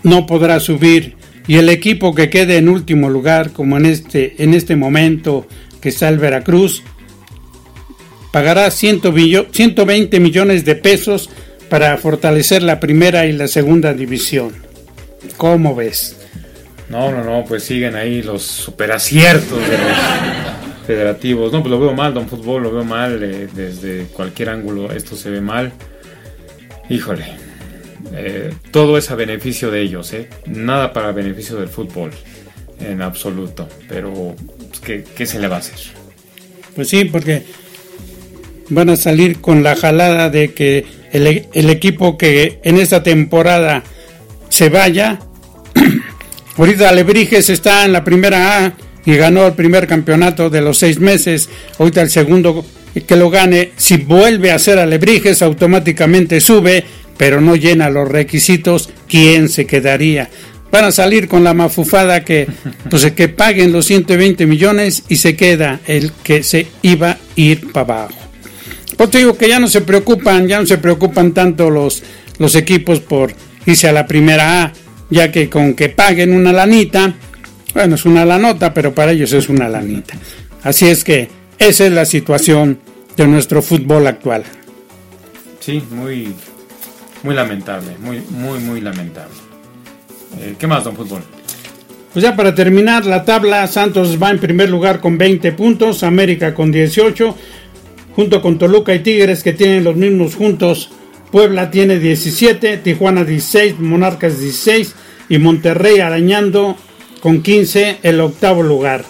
no 0.04 0.26
podrá 0.26 0.62
subir. 0.62 1.18
Y 1.48 1.58
el 1.58 1.68
equipo 1.68 2.16
que 2.16 2.30
quede 2.30 2.56
en 2.56 2.70
último 2.70 3.10
lugar, 3.10 3.52
como 3.52 3.76
en 3.76 3.86
este, 3.86 4.42
en 4.42 4.54
este 4.54 4.78
momento 4.78 5.46
que 5.82 5.90
está 5.90 6.08
el 6.08 6.18
Veracruz, 6.18 6.82
pagará 8.32 8.72
100 8.72 9.02
millo- 9.14 9.48
120 9.52 10.18
millones 10.22 10.64
de 10.64 10.76
pesos 10.76 11.30
para 11.70 11.98
fortalecer 11.98 12.64
la 12.64 12.80
primera 12.80 13.26
y 13.26 13.34
la 13.34 13.50
segunda 13.50 13.94
división. 13.94 14.54
¿Cómo 15.36 15.76
ves? 15.76 16.16
No, 16.90 17.12
no, 17.12 17.22
no, 17.22 17.44
pues 17.44 17.64
siguen 17.66 17.98
ahí 17.98 18.22
los 18.22 18.44
superaciertos 18.44 19.60
de 19.60 19.78
los 19.78 19.98
federativos. 20.88 21.52
No, 21.52 21.60
pues 21.62 21.70
lo 21.70 21.80
veo 21.80 21.94
mal, 21.94 22.14
don 22.14 22.30
fútbol, 22.30 22.64
lo 22.64 22.72
veo 22.72 22.86
mal 22.86 23.22
eh, 23.22 23.48
desde 23.54 24.06
cualquier 24.06 24.50
ángulo. 24.50 24.92
Esto 24.92 25.18
se 25.18 25.30
ve 25.30 25.42
mal. 25.42 25.74
Híjole, 26.90 27.26
eh, 28.14 28.54
todo 28.72 28.98
es 28.98 29.12
a 29.12 29.16
beneficio 29.16 29.70
de 29.70 29.82
ellos, 29.82 30.14
¿eh? 30.14 30.30
Nada 30.46 30.94
para 30.94 31.12
beneficio 31.12 31.58
del 31.58 31.68
fútbol, 31.68 32.12
en 32.80 33.02
absoluto. 33.02 33.68
Pero, 33.90 34.34
pues, 34.70 34.80
¿qué, 34.80 35.04
qué 35.16 35.26
se 35.26 35.40
le 35.40 35.50
va 35.50 35.58
a 35.58 35.60
hacer? 35.60 35.78
Pues 36.74 36.88
sí, 36.88 37.04
porque 37.06 37.44
van 38.70 38.90
a 38.90 38.96
salir 38.96 39.42
con 39.42 39.64
la 39.64 39.76
jalada 39.76 40.30
de 40.30 40.54
que 40.54 40.86
el, 41.12 41.28
e- 41.28 41.50
el 41.54 41.70
equipo 41.70 42.18
que 42.18 42.60
en 42.64 42.78
esta 42.78 43.04
temporada 43.04 43.84
se 44.48 44.70
vaya. 44.70 45.20
Ahorita 46.58 46.88
Alebrijes 46.88 47.50
está 47.50 47.84
en 47.84 47.92
la 47.92 48.06
primera 48.06 48.66
A 48.66 48.74
y 49.08 49.16
ganó 49.16 49.48
el 49.48 49.54
primer 49.54 49.88
campeonato 49.88 50.50
de 50.50 50.60
los 50.60 50.80
seis 50.80 51.00
meses. 51.00 51.48
Ahorita 51.80 52.02
el 52.02 52.10
segundo 52.10 52.66
que 53.08 53.16
lo 53.16 53.30
gane, 53.30 53.72
si 53.78 53.96
vuelve 53.96 54.52
a 54.52 54.60
ser 54.60 54.80
Alebrijes, 54.80 55.42
automáticamente 55.42 56.42
sube, 56.42 56.84
pero 57.16 57.40
no 57.40 57.56
llena 57.56 57.90
los 57.90 58.06
requisitos. 58.06 58.90
¿Quién 59.08 59.48
se 59.48 59.66
quedaría? 59.66 60.30
Van 60.74 60.84
a 60.84 60.92
salir 60.92 61.30
con 61.30 61.46
la 61.46 61.54
mafufada 61.54 62.26
que, 62.26 62.48
pues, 62.90 63.10
que 63.14 63.30
paguen 63.30 63.72
los 63.72 63.86
120 63.86 64.46
millones 64.46 65.04
y 65.08 65.16
se 65.16 65.38
queda 65.38 65.80
el 65.88 66.12
que 66.12 66.44
se 66.44 66.68
iba 66.82 67.12
a 67.12 67.18
ir 67.38 67.72
para 67.72 67.94
abajo. 67.94 68.20
Pues 68.98 69.10
te 69.10 69.20
digo 69.20 69.38
que 69.38 69.48
ya 69.48 69.60
no 69.60 69.70
se 69.70 69.82
preocupan, 69.82 70.50
ya 70.50 70.60
no 70.60 70.66
se 70.66 70.80
preocupan 70.80 71.32
tanto 71.32 71.70
los, 71.70 72.04
los 72.40 72.56
equipos 72.56 73.00
por 73.00 73.34
irse 73.66 73.88
a 73.88 73.94
la 73.94 74.06
primera 74.06 74.64
A, 74.64 74.74
ya 75.10 75.32
que 75.32 75.50
con 75.50 75.76
que 75.76 75.88
paguen 75.88 76.34
una 76.34 76.52
lanita, 76.52 77.16
bueno, 77.74 77.96
es 77.96 78.06
una 78.06 78.26
lanota, 78.26 78.74
pero 78.74 78.94
para 78.94 79.12
ellos 79.12 79.34
es 79.34 79.50
una 79.50 79.70
lanita. 79.70 80.16
Así 80.64 80.88
es 80.88 81.04
que 81.04 81.30
esa 81.60 81.86
es 81.86 81.92
la 81.92 82.06
situación 82.06 82.80
de 83.16 83.28
nuestro 83.28 83.62
fútbol 83.62 84.08
actual. 84.08 84.44
Sí, 85.60 85.84
muy, 85.92 86.34
muy 87.24 87.36
lamentable, 87.36 87.92
muy, 88.00 88.22
muy, 88.30 88.60
muy 88.60 88.82
lamentable. 88.82 89.34
Eh, 90.40 90.56
¿Qué 90.58 90.68
más, 90.68 90.84
don 90.84 90.96
fútbol? 90.96 91.22
Pues 92.14 92.24
ya 92.24 92.36
para 92.36 92.56
terminar 92.56 93.06
la 93.06 93.26
tabla, 93.26 93.68
Santos 93.68 94.22
va 94.22 94.32
en 94.32 94.40
primer 94.40 94.70
lugar 94.70 95.00
con 95.00 95.18
20 95.18 95.52
puntos, 95.52 96.04
América 96.04 96.54
con 96.54 96.72
18, 96.72 97.36
junto 98.16 98.42
con 98.42 98.58
Toluca 98.58 98.96
y 98.96 99.00
Tigres 99.00 99.44
que 99.44 99.54
tienen 99.54 99.84
los 99.84 99.96
mismos 99.96 100.36
juntos. 100.36 100.90
Puebla 101.32 101.70
tiene 101.70 102.00
17, 102.00 102.78
Tijuana 102.78 103.24
16, 103.24 103.80
Monarcas 103.80 104.40
16 104.40 104.96
y 105.30 105.38
Monterrey 105.38 106.00
arañando 106.00 106.78
con 107.22 107.42
15 107.42 108.00
el 108.04 108.20
octavo 108.20 108.64
lugar. 108.64 109.06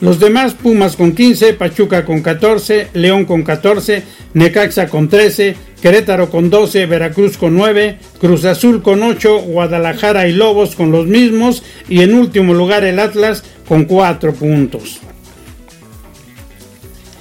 Los 0.00 0.18
demás, 0.18 0.54
Pumas 0.54 0.96
con 0.96 1.12
15, 1.12 1.52
Pachuca 1.54 2.06
con 2.06 2.22
14, 2.22 2.88
León 2.94 3.26
con 3.26 3.42
14, 3.42 4.02
Necaxa 4.32 4.88
con 4.88 5.10
13, 5.10 5.56
Querétaro 5.82 6.30
con 6.30 6.48
12, 6.48 6.86
Veracruz 6.86 7.36
con 7.36 7.54
9, 7.54 7.98
Cruz 8.18 8.46
Azul 8.46 8.82
con 8.82 9.02
8, 9.02 9.40
Guadalajara 9.40 10.26
y 10.26 10.32
Lobos 10.32 10.74
con 10.74 10.90
los 10.90 11.06
mismos 11.06 11.62
y 11.86 12.00
en 12.00 12.14
último 12.14 12.54
lugar 12.54 12.84
el 12.84 12.98
Atlas 12.98 13.44
con 13.68 13.84
4 13.84 14.32
puntos. 14.32 15.00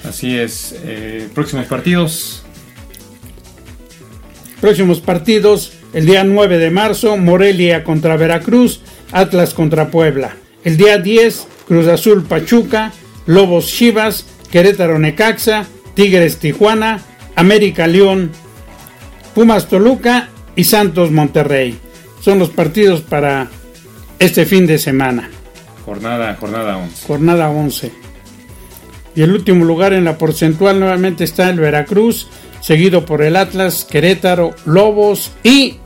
Así 0.08 0.38
es. 0.38 0.74
eh, 0.84 1.28
próximos 1.36 1.66
partidos. 1.66 2.44
Próximos 4.62 5.00
partidos, 5.00 5.74
el 5.94 6.06
día 6.06 6.24
9 6.24 6.58
de 6.58 6.72
marzo, 6.72 7.18
Morelia 7.18 7.84
contra 7.84 8.18
Veracruz, 8.18 8.82
Atlas 9.12 9.54
contra 9.54 9.90
Puebla. 9.90 10.36
El 10.64 10.78
día 10.78 10.98
10, 10.98 11.48
Cruz 11.68 11.88
Azul 11.88 12.24
Pachuca, 12.24 12.92
Lobos 13.26 13.68
Chivas, 13.68 14.26
Querétaro 14.52 15.00
Necaxa, 15.00 15.66
Tigres 15.94 16.38
Tijuana, 16.38 17.00
América 17.36 17.88
León, 17.88 18.32
Pumas 19.34 19.68
Toluca 19.68 20.30
y 20.56 20.64
Santos 20.64 21.12
Monterrey. 21.12 21.78
Son 22.22 22.40
los 22.40 22.50
partidos 22.50 23.02
para 23.02 23.48
este 24.20 24.46
fin 24.46 24.68
de 24.68 24.78
semana, 24.78 25.30
Jornada, 25.86 26.36
jornada 26.40 26.78
11. 26.78 27.08
jornada 27.08 27.50
11. 27.50 27.92
Y 29.16 29.22
el 29.22 29.32
último 29.32 29.66
lugar 29.66 29.94
en 29.94 30.04
la 30.04 30.18
porcentual 30.18 30.80
nuevamente 30.80 31.24
está 31.24 31.50
el 31.50 31.60
Veracruz, 31.60 32.28
seguido 32.62 33.06
por 33.06 33.22
el 33.22 33.36
Atlas, 33.36 33.86
Querétaro, 33.90 34.56
Lobos 34.66 35.32
y 35.44 35.78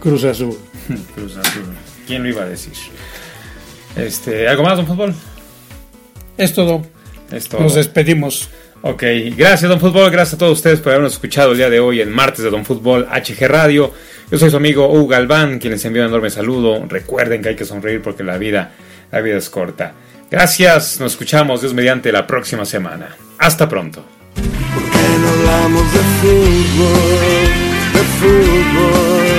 Cruz 0.00 0.24
Azul. 0.24 0.58
Cruz 1.14 1.36
Azul. 1.36 1.64
¿Quién 2.06 2.22
lo 2.22 2.28
iba 2.28 2.42
a 2.42 2.46
decir? 2.46 2.72
Este, 3.96 4.48
¿Algo 4.48 4.62
más, 4.62 4.76
don 4.76 4.86
fútbol? 4.86 5.14
Es 6.36 6.54
todo. 6.54 6.82
Es 7.30 7.48
todo. 7.48 7.62
Nos 7.62 7.74
despedimos. 7.74 8.50
Ok, 8.84 9.04
gracias 9.36 9.70
Don 9.70 9.78
Fútbol, 9.78 10.10
gracias 10.10 10.34
a 10.34 10.38
todos 10.38 10.58
ustedes 10.58 10.80
por 10.80 10.90
habernos 10.90 11.12
escuchado 11.12 11.52
el 11.52 11.58
día 11.58 11.70
de 11.70 11.78
hoy 11.78 12.00
en 12.00 12.10
martes 12.10 12.42
de 12.42 12.50
Don 12.50 12.64
Fútbol 12.64 13.06
HG 13.06 13.46
Radio. 13.46 13.92
Yo 14.28 14.38
soy 14.38 14.50
su 14.50 14.56
amigo 14.56 14.88
Hugo 14.88 15.06
Galván, 15.06 15.60
quien 15.60 15.74
les 15.74 15.84
envía 15.84 16.02
un 16.02 16.08
enorme 16.08 16.30
saludo. 16.30 16.84
Recuerden 16.88 17.42
que 17.42 17.50
hay 17.50 17.54
que 17.56 17.64
sonreír 17.64 18.02
porque 18.02 18.24
la 18.24 18.38
vida, 18.38 18.72
la 19.12 19.20
vida 19.20 19.36
es 19.36 19.48
corta. 19.50 19.94
Gracias, 20.28 20.98
nos 20.98 21.12
escuchamos 21.12 21.60
Dios 21.60 21.74
mediante 21.74 22.10
la 22.10 22.26
próxima 22.26 22.64
semana. 22.64 23.14
Hasta 23.38 23.68
pronto. 23.68 24.04
¿Por 24.74 24.84
qué 24.90 25.06
no 25.20 25.28
hablamos 25.28 25.92
de 25.92 26.02
fútbol, 26.20 27.48
de 27.94 28.02
fútbol? 28.18 29.31